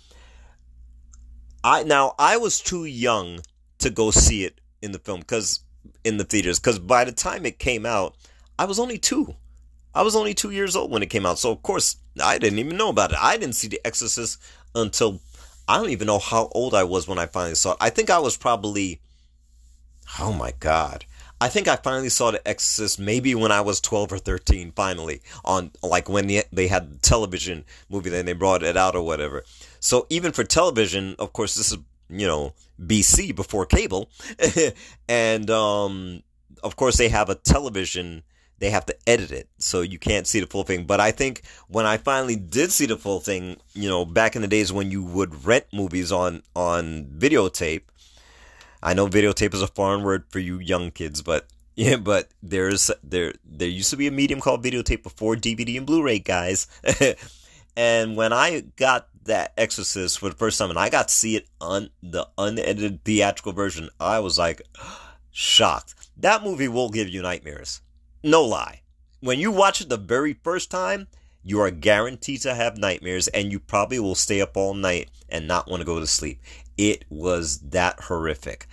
I 1.63 1.83
now 1.83 2.15
I 2.19 2.37
was 2.37 2.61
too 2.61 2.85
young 2.85 3.41
to 3.79 3.91
go 3.91 4.11
see 4.11 4.45
it 4.45 4.61
in 4.83 4.93
the 4.93 4.99
film 4.99 5.21
because 5.21 5.61
in 6.05 6.17
the 6.17 6.25
theaters 6.25 6.59
because 6.59 6.79
by 6.79 7.05
the 7.05 7.13
time 7.13 7.47
it 7.47 7.59
came 7.59 7.85
out, 7.87 8.17
I 8.59 8.65
was 8.65 8.79
only 8.79 8.99
two. 8.99 9.35
I 9.95 10.03
was 10.03 10.15
only 10.15 10.35
two 10.35 10.51
years 10.51 10.77
old 10.77 10.91
when 10.91 11.03
it 11.03 11.11
came 11.11 11.25
out, 11.25 11.39
so 11.39 11.51
of 11.51 11.63
course 11.63 11.97
I 12.23 12.39
didn't 12.39 12.59
even 12.59 12.77
know 12.77 12.91
about 12.91 13.13
it. 13.13 13.19
I 13.21 13.37
didn't 13.37 13.55
see 13.55 13.69
The 13.69 13.81
Exorcist 13.85 14.41
until 14.75 15.21
I 15.69 15.79
don't 15.79 15.91
even 15.91 16.07
know 16.07 16.19
how 16.19 16.49
old 16.53 16.75
I 16.75 16.85
was 16.85 17.09
when 17.09 17.19
I 17.19 17.27
finally 17.27 17.55
saw 17.55 17.73
it. 17.73 17.79
I 17.81 17.91
think 17.91 18.11
I 18.11 18.19
was 18.19 18.37
probably, 18.37 19.01
oh 20.21 20.33
my 20.33 20.53
god, 20.61 21.05
I 21.41 21.49
think 21.49 21.69
I 21.69 21.77
finally 21.77 22.09
saw 22.09 22.31
The 22.31 22.47
Exorcist 22.49 22.99
maybe 22.99 23.35
when 23.35 23.53
I 23.53 23.61
was 23.61 23.81
12 23.81 24.13
or 24.13 24.19
13, 24.19 24.73
finally, 24.73 25.21
on 25.45 25.71
like 25.83 26.09
when 26.09 26.27
they 26.27 26.67
had 26.67 26.93
the 26.95 26.99
television 26.99 27.65
movie, 27.91 28.11
then 28.11 28.25
they 28.25 28.33
brought 28.33 28.63
it 28.63 28.77
out 28.77 28.97
or 28.97 29.03
whatever. 29.03 29.45
So 29.79 30.07
even 30.09 30.33
for 30.33 30.45
television, 30.45 31.15
of 31.19 31.33
course, 31.33 31.55
this 31.55 31.73
is, 31.73 31.79
you 32.09 32.27
know, 32.27 32.55
BC 32.81 33.37
before 33.37 33.67
cable. 33.67 34.09
and, 35.09 35.51
um, 35.51 36.23
of 36.63 36.77
course, 36.77 36.97
they 36.97 37.11
have 37.11 37.29
a 37.29 37.35
television, 37.35 38.23
they 38.59 38.71
have 38.71 38.87
to 38.87 38.97
edit 39.07 39.31
it, 39.31 39.51
so 39.59 39.83
you 39.83 39.99
can't 39.99 40.27
see 40.27 40.41
the 40.41 40.47
full 40.47 40.65
thing. 40.65 40.85
But 40.85 41.01
I 41.01 41.11
think 41.11 41.43
when 41.69 41.85
I 41.85 41.99
finally 41.99 42.37
did 42.37 42.73
see 42.73 42.87
the 42.87 42.97
full 42.97 43.21
thing, 43.21 43.59
you 43.75 43.91
know, 43.91 44.07
back 44.07 44.37
in 44.37 44.43
the 44.43 44.49
days 44.49 44.73
when 44.73 44.91
you 44.91 45.05
would 45.05 45.45
rent 45.45 45.67
movies 45.71 46.11
on, 46.11 46.43
on 46.55 47.05
videotape, 47.05 47.83
I 48.83 48.95
know 48.95 49.07
videotape 49.07 49.55
is 49.55 49.63
a 49.63 49.67
foreign 49.67 50.03
word 50.03 50.25
for 50.29 50.39
you 50.39 50.59
young 50.59 50.91
kids, 50.91 51.23
but 51.23 51.47
yeah, 51.77 51.97
but 51.97 52.31
there's 52.43 52.91
there 53.03 53.35
there 53.45 53.69
used 53.69 53.91
to 53.91 53.97
be 53.97 54.07
a 54.07 54.13
medium 54.13 54.41
called 54.41 54.65
videotape 54.65 55.03
before 55.03 55.37
DVD 55.37 55.77
and 55.77 55.87
Blu-ray, 55.87 56.21
guys. 56.21 56.67
and 57.77 58.17
when 58.17 58.33
I 58.33 58.61
got 58.77 59.09
that 59.25 59.53
Exorcist 59.57 60.19
for 60.19 60.29
the 60.29 60.37
first 60.37 60.59
time, 60.59 60.71
and 60.71 60.79
I 60.79 60.89
got 60.89 61.09
to 61.09 61.15
see 61.15 61.37
it 61.37 61.49
on 61.61 61.91
the 62.03 62.29
unedited 62.39 63.05
theatrical 63.05 63.53
version, 63.53 63.91
I 64.01 64.21
was 64.21 64.39
like 64.39 64.63
shocked. 65.31 65.95
That 66.17 66.43
movie 66.43 66.69
will 66.69 66.89
give 66.89 67.09
you 67.09 67.23
nightmares. 67.23 67.83
No 68.23 68.43
lie. 68.43 68.83
When 69.21 69.39
you 69.39 69.51
watch 69.51 69.81
it 69.81 69.89
the 69.89 69.97
very 69.97 70.33
first 70.33 70.71
time, 70.71 71.09
you 71.43 71.61
are 71.61 71.71
guaranteed 71.71 72.41
to 72.43 72.55
have 72.55 72.77
nightmares, 72.77 73.29
and 73.29 73.53
you 73.53 73.61
probably 73.61 74.01
will 74.01 74.15
stay 74.15 74.41
up 74.41 74.57
all 74.57 74.75
night 74.75 75.11
and 75.29 75.47
not 75.47 75.69
want 75.69 75.81
to 75.81 75.87
go 75.87 76.01
to 76.01 76.07
sleep. 76.07 76.41
It 76.77 77.05
was 77.09 77.61
that 77.61 78.01
horrific. 78.01 78.67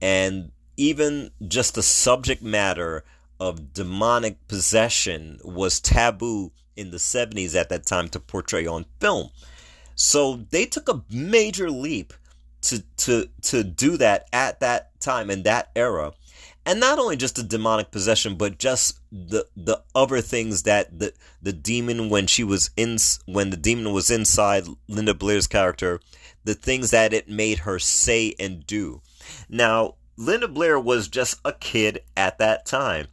And 0.00 0.52
even 0.76 1.30
just 1.46 1.74
the 1.74 1.82
subject 1.82 2.42
matter 2.42 3.04
of 3.40 3.72
demonic 3.72 4.46
possession 4.48 5.40
was 5.44 5.80
taboo 5.80 6.52
in 6.76 6.90
the 6.90 6.96
70s 6.96 7.54
at 7.54 7.68
that 7.68 7.86
time 7.86 8.08
to 8.10 8.20
portray 8.20 8.66
on 8.66 8.86
film. 9.00 9.30
So 9.94 10.46
they 10.50 10.64
took 10.64 10.88
a 10.88 11.02
major 11.10 11.70
leap 11.70 12.14
to 12.62 12.82
to 12.98 13.28
to 13.42 13.64
do 13.64 13.96
that 13.96 14.28
at 14.32 14.60
that 14.60 15.00
time 15.00 15.30
in 15.30 15.42
that 15.44 15.70
era. 15.74 16.12
And 16.68 16.80
not 16.80 16.98
only 16.98 17.16
just 17.16 17.36
the 17.36 17.42
demonic 17.42 17.90
possession, 17.90 18.34
but 18.34 18.58
just 18.58 19.00
the 19.10 19.46
the 19.56 19.82
other 19.94 20.20
things 20.20 20.64
that 20.64 20.98
the 20.98 21.14
the 21.40 21.54
demon 21.54 22.10
when 22.10 22.26
she 22.26 22.44
was 22.44 22.68
in 22.76 22.98
when 23.24 23.48
the 23.48 23.56
demon 23.56 23.94
was 23.94 24.10
inside 24.10 24.66
Linda 24.86 25.14
Blair's 25.14 25.46
character, 25.46 25.98
the 26.44 26.52
things 26.52 26.90
that 26.90 27.14
it 27.14 27.26
made 27.26 27.60
her 27.60 27.78
say 27.78 28.34
and 28.38 28.66
do. 28.66 29.00
Now, 29.48 29.94
Linda 30.18 30.46
Blair 30.46 30.78
was 30.78 31.08
just 31.08 31.40
a 31.42 31.54
kid 31.54 32.02
at 32.14 32.36
that 32.36 32.66
time. 32.66 33.06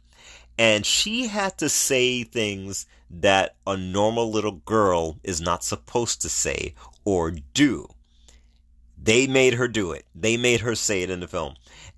And 0.58 0.84
she 0.84 1.28
had 1.28 1.56
to 1.56 1.70
say 1.70 2.24
things 2.24 2.84
that 3.08 3.56
a 3.66 3.74
normal 3.74 4.30
little 4.30 4.60
girl 4.66 5.18
is 5.24 5.40
not 5.40 5.64
supposed 5.64 6.20
to 6.20 6.28
say 6.28 6.74
or 7.06 7.30
do. 7.30 7.88
They 9.02 9.26
made 9.26 9.54
her 9.54 9.68
do 9.68 9.92
it. 9.92 10.04
They 10.14 10.36
made 10.36 10.60
her 10.60 10.74
say 10.74 11.02
it 11.02 11.10
in 11.10 11.20
the 11.20 11.28
film. 11.28 11.54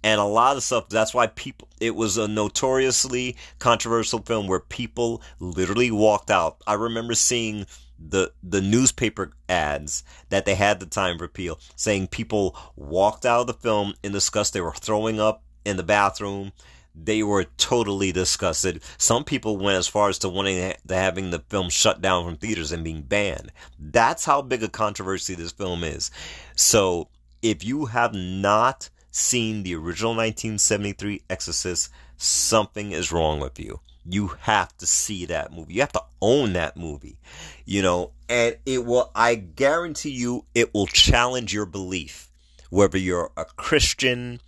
And 0.09 0.23
a 0.23 0.25
lot 0.25 0.57
of 0.57 0.62
stuff, 0.62 0.88
that's 0.88 1.12
why 1.12 1.27
people, 1.27 1.68
it 1.83 1.94
was 1.94 2.16
a 2.16 2.27
notoriously 2.27 3.37
controversial 3.59 4.21
film 4.21 4.47
where 4.47 4.59
people 4.59 5.21
literally 5.38 5.90
walked 5.90 6.31
out. 6.31 6.57
I 6.66 6.73
remember 6.73 7.12
seeing 7.12 7.66
the 7.99 8.33
the 8.42 8.62
newspaper 8.62 9.33
ads 9.51 10.03
that 10.31 10.47
they 10.47 10.55
had 10.55 10.81
the 10.81 10.87
time 10.87 11.18
Peele 11.18 11.59
saying 11.77 12.07
people 12.07 12.57
walked 12.75 13.27
out 13.27 13.42
of 13.42 13.47
the 13.49 13.53
film 13.53 13.92
in 14.03 14.12
disgust. 14.12 14.55
They 14.55 14.62
were 14.62 14.73
throwing 14.73 15.21
up 15.21 15.42
in 15.66 15.77
the 15.77 15.83
bathroom. 15.83 16.53
They 16.94 17.23
were 17.23 17.44
totally 17.59 18.11
disgusted. 18.11 18.83
Some 18.97 19.25
people 19.25 19.59
went 19.59 19.77
as 19.77 19.88
far 19.88 20.09
as 20.09 20.18
to 20.21 20.31
wanting 20.31 20.73
to 20.88 20.94
having 20.94 21.33
the 21.33 21.40
film 21.51 21.68
shut 21.68 22.01
down 22.01 22.25
from 22.25 22.37
theaters 22.37 22.73
and 22.73 22.83
being 22.83 23.03
banned. 23.03 23.53
That's 23.79 24.25
how 24.25 24.40
big 24.40 24.62
a 24.62 24.68
controversy 24.68 25.35
this 25.35 25.53
film 25.53 25.85
is. 25.85 26.11
So 26.57 27.09
if 27.42 27.62
you 27.62 27.87
have 27.87 28.14
not 28.14 28.88
seen 29.11 29.62
the 29.62 29.75
original 29.75 30.12
1973 30.12 31.23
Exorcist, 31.31 31.90
something 32.16 32.92
is 32.92 33.12
wrong 33.12 33.40
with 33.40 33.59
you 33.59 33.81
you 34.11 34.29
have 34.40 34.77
to 34.79 34.87
see 34.87 35.27
that 35.27 35.53
movie. 35.53 35.75
You 35.75 35.81
have 35.83 35.92
to 35.92 36.03
own 36.21 36.55
that 36.55 36.77
movie, 36.77 37.18
you 37.64 37.83
know, 37.83 38.12
and 38.29 38.57
it 38.64 38.85
will, 38.85 39.11
I 39.14 39.35
guarantee 39.35 40.11
you, 40.11 40.47
it 40.55 40.73
will 40.73 40.87
challenge 40.87 41.53
your 41.53 41.66
belief. 41.66 42.31
Whether 42.71 42.99
you're 42.99 43.31
a 43.37 43.44
Christian, 43.44 44.40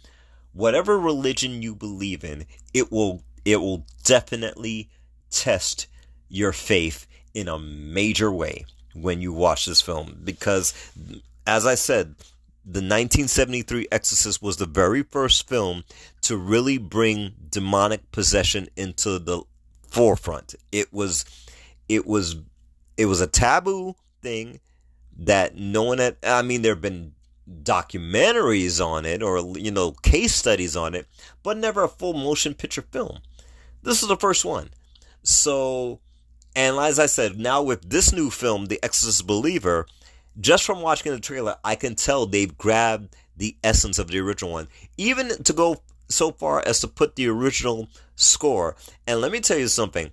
whatever 0.53 0.99
religion 0.99 1.63
you 1.63 1.75
believe 1.75 2.25
in, 2.25 2.47
it 2.75 2.91
will, 2.91 3.23
it 3.45 3.57
will 3.57 3.87
definitely 4.03 4.91
test 5.31 5.87
your 6.29 6.53
faith 6.53 7.07
in 7.35 7.49
a 7.49 7.59
major 7.59 8.31
way 8.31 8.65
when 8.95 9.21
you 9.21 9.33
watch 9.33 9.67
this 9.67 9.81
film. 9.81 10.21
Because, 10.25 10.75
as 11.47 11.67
I 11.67 11.75
said, 11.75 12.15
the 12.65 12.81
1973 12.81 13.89
Exorcist 13.91 14.43
was 14.43 14.59
the 14.59 14.67
very 14.67 15.03
first 15.03 15.49
film 15.49 15.85
to 16.23 16.37
really 16.37 16.79
bring 16.79 17.35
demonic 17.49 18.11
possession 18.13 18.69
into 18.77 19.19
the 19.19 19.43
forefront. 19.89 20.55
It 20.71 20.93
was, 20.93 21.25
it 21.89 22.07
was, 22.07 22.37
it 22.97 23.07
was 23.07 23.21
a 23.21 23.27
taboo 23.27 23.97
thing 24.23 24.61
that 25.19 25.57
no 25.57 25.83
one 25.83 25.99
had. 25.99 26.17
I 26.23 26.43
mean, 26.43 26.63
there 26.63 26.75
have 26.75 26.83
been 26.83 27.13
documentaries 27.63 28.85
on 28.85 29.05
it 29.05 29.23
or 29.23 29.41
you 29.59 29.71
know 29.71 29.93
case 29.93 30.35
studies 30.35 30.77
on 30.77 30.95
it, 30.95 31.07
but 31.43 31.57
never 31.57 31.85
a 31.85 31.89
full 31.89 32.13
motion 32.13 32.55
picture 32.55 32.83
film. 32.83 33.19
This 33.83 34.03
is 34.03 34.09
the 34.09 34.17
first 34.17 34.45
one. 34.45 34.71
So, 35.23 36.01
and 36.55 36.77
as 36.77 36.99
I 36.99 37.07
said, 37.07 37.39
now 37.39 37.63
with 37.63 37.89
this 37.91 38.13
new 38.13 38.31
film, 38.31 38.67
The 38.67 38.83
Exorcist 38.83 39.27
Believer, 39.27 39.87
just 40.41 40.65
from 40.65 40.81
watching 40.81 41.13
the 41.13 41.21
trailer, 41.21 41.57
I 41.65 41.75
can 41.75 41.95
tell 41.95 42.27
they've 42.27 42.57
grabbed 42.57 43.15
the 43.37 43.57
essence 43.63 43.99
of 43.99 44.09
the 44.09 44.19
original 44.19 44.53
one. 44.53 44.69
Even 44.97 45.43
to 45.45 45.53
go 45.53 45.83
so 46.09 46.33
far 46.33 46.63
as 46.67 46.81
to 46.81 46.89
put 46.89 47.17
the 47.17 47.29
original 47.29 47.89
score. 48.17 48.77
And 49.07 49.21
let 49.21 49.33
me 49.33 49.41
tell 49.41 49.59
you 49.59 49.69
something. 49.69 50.11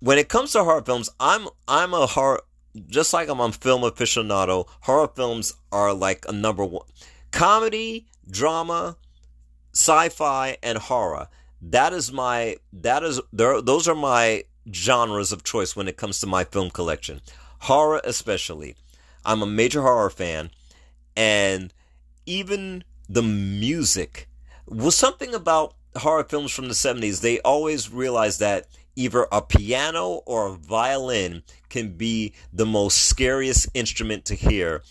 When 0.00 0.18
it 0.18 0.28
comes 0.28 0.52
to 0.52 0.64
horror 0.64 0.82
films, 0.82 1.10
I'm 1.20 1.48
I'm 1.68 1.94
a 1.94 2.06
horror 2.06 2.42
just 2.88 3.12
like 3.12 3.28
I'm 3.28 3.40
a 3.40 3.52
film 3.52 3.82
aficionado. 3.82 4.68
Horror 4.80 5.10
films 5.14 5.54
are 5.70 5.92
like 5.92 6.24
a 6.28 6.32
number 6.32 6.64
one. 6.64 6.86
Comedy, 7.30 8.06
drama, 8.28 8.96
sci-fi, 9.72 10.56
and 10.62 10.78
horror. 10.78 11.28
That 11.60 11.92
is 11.92 12.12
my 12.12 12.56
that 12.72 13.02
is 13.02 13.20
those 13.32 13.88
are 13.88 13.94
my 13.94 14.44
genres 14.72 15.32
of 15.32 15.44
choice 15.44 15.76
when 15.76 15.88
it 15.88 15.96
comes 15.96 16.20
to 16.20 16.26
my 16.26 16.44
film 16.44 16.70
collection. 16.70 17.20
Horror 17.60 18.00
especially. 18.04 18.76
I'm 19.24 19.42
a 19.42 19.46
major 19.46 19.82
horror 19.82 20.10
fan 20.10 20.50
and 21.16 21.72
even 22.26 22.84
the 23.08 23.22
music 23.22 24.28
was 24.66 24.96
something 24.96 25.34
about 25.34 25.74
horror 25.96 26.24
films 26.24 26.52
from 26.52 26.68
the 26.68 26.74
70s. 26.74 27.20
They 27.20 27.40
always 27.40 27.90
realized 27.90 28.40
that 28.40 28.66
either 28.96 29.26
a 29.32 29.42
piano 29.42 30.22
or 30.26 30.48
a 30.48 30.56
violin 30.56 31.42
can 31.68 31.96
be 31.96 32.34
the 32.52 32.66
most 32.66 33.04
scariest 33.04 33.68
instrument 33.74 34.24
to 34.26 34.34
hear 34.34 34.82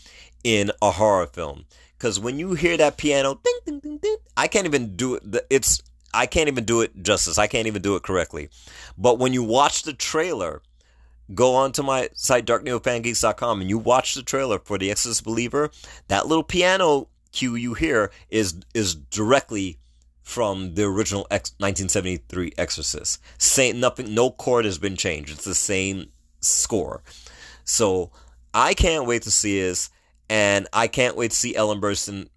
in 0.44 0.72
a 0.82 0.92
horror 0.92 1.28
film. 1.28 1.66
Because 1.98 2.20
when 2.20 2.40
you 2.40 2.54
hear 2.54 2.78
that 2.78 2.98
piano, 2.98 3.40
ding, 3.44 3.60
ding, 3.66 3.80
ding, 3.80 3.98
ding, 3.98 4.18
I 4.36 4.48
can't 4.48 4.66
even 4.66 4.96
do 4.96 5.16
it. 5.16 5.24
It's 5.50 5.82
I 6.14 6.26
can't 6.26 6.48
even 6.48 6.66
do 6.66 6.82
it 6.82 7.04
justice. 7.04 7.38
I 7.38 7.48
can't 7.48 7.68
even 7.68 7.82
do 7.82 7.96
it 7.96 8.04
correctly. 8.04 8.50
But 8.98 9.20
when 9.20 9.34
you 9.34 9.44
watch 9.44 9.84
the 9.84 9.94
trailer, 9.94 10.62
go 11.34 11.56
on 11.56 11.72
to 11.74 11.84
my 11.84 12.10
site 12.14 12.46
darkneofangeeks.com 12.46 13.62
and 13.62 13.70
you 13.70 13.78
watch 13.78 14.16
the 14.16 14.24
trailer 14.24 14.60
for 14.60 14.78
The 14.78 14.92
Exorcist 14.92 15.24
Believer, 15.24 15.72
that 16.08 16.28
little 16.28 16.44
piano 16.44 17.08
cue 17.32 17.56
you 17.56 17.74
hear 17.74 18.12
is 18.30 18.56
is 18.74 18.96
directly 18.96 19.78
from 20.22 20.76
the 20.76 20.84
original 20.84 21.28
X, 21.32 21.52
1973 21.58 22.54
Exorcist. 22.58 23.22
Same 23.38 23.80
nothing, 23.80 24.14
no 24.14 24.32
chord 24.32 24.66
has 24.66 24.78
been 24.78 24.96
changed. 24.96 25.32
It's 25.32 25.46
the 25.46 25.56
same 25.56 26.10
score. 26.40 27.02
So 27.64 28.12
I 28.54 28.74
can't 28.74 29.06
wait 29.06 29.24
to 29.24 29.32
see 29.32 29.60
this, 29.60 29.90
and 30.30 30.68
I 30.74 30.88
can't 30.88 31.16
wait 31.16 31.32
to 31.32 31.38
see 31.38 31.56
Ellen 31.56 31.82
Burstyn, 31.82 32.30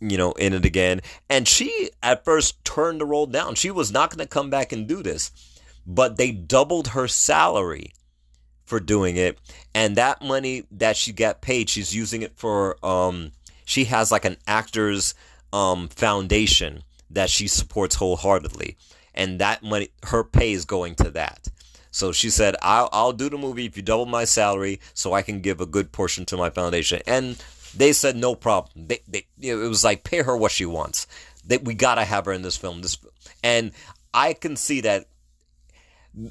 you 0.00 0.16
know, 0.16 0.32
in 0.32 0.52
it 0.52 0.64
again. 0.64 1.00
And 1.28 1.46
she 1.48 1.90
at 2.02 2.24
first 2.24 2.64
turned 2.64 3.00
the 3.00 3.06
role 3.06 3.26
down. 3.26 3.54
She 3.54 3.70
was 3.70 3.92
not 3.92 4.10
going 4.10 4.24
to 4.24 4.28
come 4.28 4.50
back 4.50 4.72
and 4.72 4.86
do 4.86 5.02
this, 5.02 5.30
but 5.86 6.16
they 6.16 6.30
doubled 6.30 6.88
her 6.88 7.08
salary 7.08 7.92
for 8.68 8.80
doing 8.80 9.16
it, 9.16 9.38
and 9.74 9.96
that 9.96 10.22
money 10.22 10.64
that 10.70 10.96
she 10.96 11.12
got 11.12 11.40
paid, 11.40 11.68
she's 11.68 11.94
using 11.94 12.22
it 12.22 12.32
for 12.36 12.76
um 12.84 13.32
she 13.64 13.84
has 13.84 14.10
like 14.10 14.24
an 14.24 14.38
actors 14.46 15.14
um, 15.52 15.88
foundation 15.88 16.82
that 17.10 17.28
she 17.28 17.46
supports 17.48 17.96
wholeheartedly, 17.96 18.76
and 19.14 19.38
that 19.40 19.62
money, 19.62 19.90
her 20.04 20.24
pay 20.24 20.52
is 20.52 20.64
going 20.64 20.94
to 20.96 21.10
that. 21.10 21.48
So 21.90 22.12
she 22.12 22.30
said, 22.30 22.56
"I'll 22.62 22.88
I'll 22.92 23.12
do 23.12 23.28
the 23.28 23.36
movie 23.36 23.66
if 23.66 23.76
you 23.76 23.82
double 23.82 24.06
my 24.06 24.24
salary, 24.24 24.80
so 24.94 25.12
I 25.12 25.22
can 25.22 25.40
give 25.40 25.60
a 25.60 25.66
good 25.66 25.92
portion 25.92 26.24
to 26.26 26.36
my 26.36 26.48
foundation." 26.50 27.00
And 27.06 27.42
they 27.76 27.92
said, 27.92 28.16
"No 28.16 28.34
problem." 28.34 28.86
They, 28.88 29.00
they 29.06 29.26
it 29.40 29.54
was 29.54 29.84
like 29.84 30.04
pay 30.04 30.22
her 30.22 30.36
what 30.36 30.52
she 30.52 30.64
wants. 30.64 31.06
We 31.62 31.74
gotta 31.74 32.04
have 32.04 32.26
her 32.26 32.32
in 32.32 32.42
this 32.42 32.56
film. 32.56 32.80
This 32.82 32.98
and 33.42 33.72
I 34.14 34.32
can 34.32 34.56
see 34.56 34.80
that. 34.82 35.08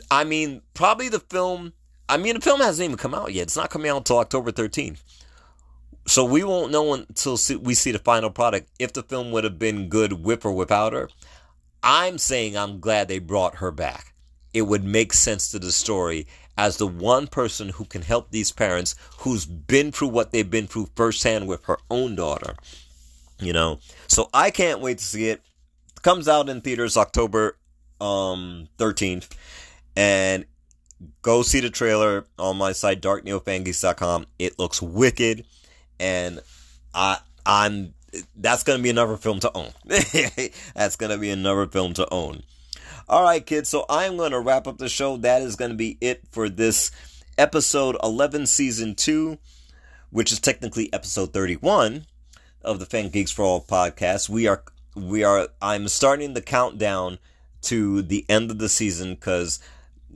I 0.10 0.23
mean, 0.23 0.62
probably 0.73 1.10
the 1.10 1.19
film. 1.19 1.73
I 2.10 2.17
mean, 2.17 2.36
the 2.36 2.41
film 2.41 2.62
hasn't 2.62 2.86
even 2.86 2.98
come 2.98 3.13
out 3.13 3.34
yet. 3.34 3.43
It's 3.43 3.58
not 3.58 3.70
coming 3.70 3.89
out 3.91 3.98
until 3.98 4.20
October 4.20 4.52
13th. 4.52 5.04
So 6.08 6.24
we 6.24 6.43
won't 6.43 6.72
know 6.72 6.93
until 6.93 7.38
we 7.62 7.74
see 7.74 7.91
the 7.91 8.00
final 8.00 8.30
product 8.30 8.70
if 8.80 8.93
the 8.93 9.04
film 9.04 9.32
would 9.32 9.43
have 9.43 9.60
been 9.60 9.89
good 9.89 10.24
with 10.24 10.46
or 10.46 10.54
without 10.54 10.93
her. 10.93 11.10
I'm 11.84 12.17
saying 12.17 12.58
I'm 12.58 12.80
glad 12.80 13.08
they 13.08 13.20
brought 13.20 13.56
her 13.56 13.72
back. 13.72 14.13
It 14.54 14.63
would 14.63 14.84
make 14.84 15.13
sense 15.13 15.50
to 15.50 15.60
the 15.60 15.72
story 15.72 16.26
as 16.58 16.78
the 16.78 16.88
one 16.88 17.28
person 17.28 17.70
who 17.70 17.86
can 17.86 18.02
help 18.02 18.32
these 18.32 18.52
parents 18.52 18.96
who's 19.20 19.46
been 19.46 19.91
through 19.91 20.08
what 20.08 20.32
they've 20.32 20.50
been 20.50 20.67
through 20.67 20.89
firsthand 20.96 21.48
with 21.48 21.63
her 21.65 21.78
own 21.91 22.15
daughter. 22.15 22.56
You 23.39 23.54
know, 23.54 23.80
so 24.08 24.30
I 24.34 24.50
can't 24.50 24.80
wait 24.80 24.98
to 24.98 25.04
see 25.04 25.28
it. 25.30 25.41
it 25.96 26.02
comes 26.02 26.28
out 26.28 26.50
in 26.50 26.62
theaters 26.62 26.98
October 26.98 27.58
um 28.02 28.67
13th, 28.80 29.30
and 29.96 30.46
go 31.21 31.41
see 31.41 31.60
the 31.60 31.69
trailer 31.69 32.25
on 32.38 32.57
my 32.57 32.71
site 32.71 33.01
darkneofangeeks.com. 33.01 34.25
It 34.39 34.57
looks 34.60 34.81
wicked, 34.81 35.45
and 35.99 36.39
I 36.93 37.19
I'm 37.45 37.93
that's 38.36 38.63
gonna 38.63 38.83
be 38.83 38.89
another 38.89 39.17
film 39.17 39.39
to 39.41 39.51
own. 39.53 39.71
that's 40.75 40.95
gonna 40.95 41.17
be 41.17 41.29
another 41.29 41.67
film 41.67 41.93
to 41.95 42.07
own. 42.12 42.43
All 43.10 43.23
right, 43.23 43.45
kids. 43.45 43.69
So 43.69 43.86
I'm 43.89 44.17
gonna 44.17 44.39
wrap 44.39 44.67
up 44.67 44.77
the 44.77 44.89
show. 44.89 45.17
That 45.17 45.41
is 45.41 45.55
gonna 45.55 45.75
be 45.75 45.97
it 46.01 46.23
for 46.31 46.49
this 46.49 46.91
episode 47.38 47.95
11, 48.03 48.47
season 48.47 48.95
two, 48.95 49.38
which 50.10 50.31
is 50.31 50.39
technically 50.39 50.91
episode 50.91 51.33
31 51.33 52.05
of 52.63 52.79
the 52.79 52.86
Fan 52.86 53.10
Geeks 53.10 53.31
for 53.31 53.43
All 53.43 53.62
podcast. 53.62 54.29
We 54.29 54.47
are 54.47 54.63
we 54.95 55.23
are 55.23 55.49
I'm 55.62 55.88
starting 55.88 56.33
the 56.33 56.41
countdown 56.41 57.19
to 57.63 58.01
the 58.01 58.25
end 58.29 58.51
of 58.51 58.60
the 58.60 58.69
season 58.69 59.15
because 59.15 59.60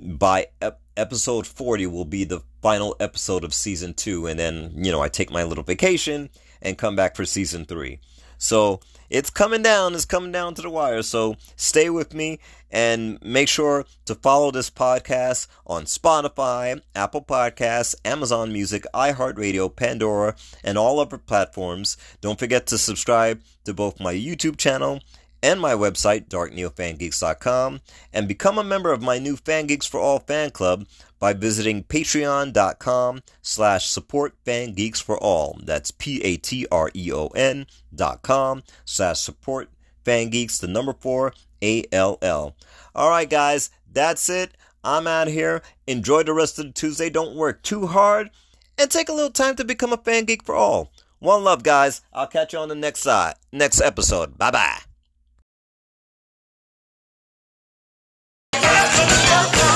by 0.01 0.47
ep- 0.61 0.81
episode 0.97 1.47
40 1.47 1.87
will 1.87 2.05
be 2.05 2.23
the 2.23 2.41
final 2.61 2.95
episode 2.99 3.43
of 3.43 3.53
season 3.53 3.93
2 3.93 4.27
and 4.27 4.39
then 4.39 4.71
you 4.75 4.91
know 4.91 5.01
I 5.01 5.09
take 5.09 5.31
my 5.31 5.43
little 5.43 5.63
vacation 5.63 6.29
and 6.61 6.77
come 6.77 6.95
back 6.95 7.15
for 7.15 7.25
season 7.25 7.65
3. 7.65 7.99
So 8.37 8.79
it's 9.09 9.29
coming 9.29 9.61
down, 9.61 9.93
it's 9.93 10.05
coming 10.05 10.31
down 10.31 10.55
to 10.55 10.63
the 10.63 10.69
wire. 10.69 11.03
So 11.03 11.35
stay 11.55 11.91
with 11.91 12.13
me 12.13 12.39
and 12.71 13.21
make 13.21 13.47
sure 13.47 13.85
to 14.05 14.15
follow 14.15 14.49
this 14.49 14.69
podcast 14.69 15.47
on 15.67 15.83
Spotify, 15.83 16.81
Apple 16.95 17.23
Podcasts, 17.23 17.93
Amazon 18.03 18.51
Music, 18.51 18.85
iHeartRadio, 18.95 19.75
Pandora, 19.75 20.35
and 20.63 20.77
all 20.77 20.99
other 20.99 21.19
platforms. 21.19 21.97
Don't 22.21 22.39
forget 22.39 22.65
to 22.67 22.77
subscribe 22.79 23.43
to 23.65 23.75
both 23.75 23.99
my 23.99 24.13
YouTube 24.13 24.57
channel 24.57 25.01
and 25.43 25.59
my 25.59 25.73
website, 25.73 26.27
darkneofangeeks.com, 26.27 27.81
and 28.13 28.27
become 28.27 28.57
a 28.57 28.63
member 28.63 28.91
of 28.91 29.01
my 29.01 29.19
new 29.19 29.35
Fan 29.35 29.67
Geeks 29.67 29.85
for 29.85 29.99
All 29.99 30.19
fan 30.19 30.51
club 30.51 30.85
by 31.19 31.33
visiting 31.33 31.83
patreon.com 31.83 33.21
slash 33.41 33.87
support 33.87 34.35
fan 34.43 34.73
geeks 34.73 34.99
for 34.99 35.17
all. 35.17 35.59
That's 35.63 35.91
P-A-T-R-E-O-N 35.91 37.67
dot 37.93 38.21
com 38.23 38.63
slash 38.85 39.19
support 39.19 39.69
fan 40.03 40.29
geeks, 40.29 40.57
the 40.57 40.67
number 40.67 40.93
four, 40.93 41.33
A-L-L. 41.61 42.55
All 42.95 43.09
right, 43.09 43.29
guys, 43.29 43.69
that's 43.89 44.29
it. 44.29 44.57
I'm 44.83 45.05
out 45.05 45.27
here. 45.27 45.61
Enjoy 45.85 46.23
the 46.23 46.33
rest 46.33 46.57
of 46.57 46.65
the 46.65 46.71
Tuesday. 46.71 47.09
Don't 47.09 47.35
work 47.35 47.61
too 47.61 47.85
hard 47.85 48.31
and 48.79 48.89
take 48.89 49.09
a 49.09 49.13
little 49.13 49.29
time 49.29 49.55
to 49.57 49.63
become 49.63 49.93
a 49.93 49.97
fan 49.97 50.25
geek 50.25 50.43
for 50.43 50.55
all. 50.55 50.91
One 51.19 51.43
love, 51.43 51.61
guys. 51.61 52.01
I'll 52.11 52.25
catch 52.25 52.53
you 52.53 52.59
on 52.59 52.69
the 52.69 52.75
next 52.75 53.01
side, 53.01 53.35
next 53.51 53.79
episode. 53.79 54.39
Bye 54.39 54.51
bye. 54.51 54.90
Welcome. 59.31 59.70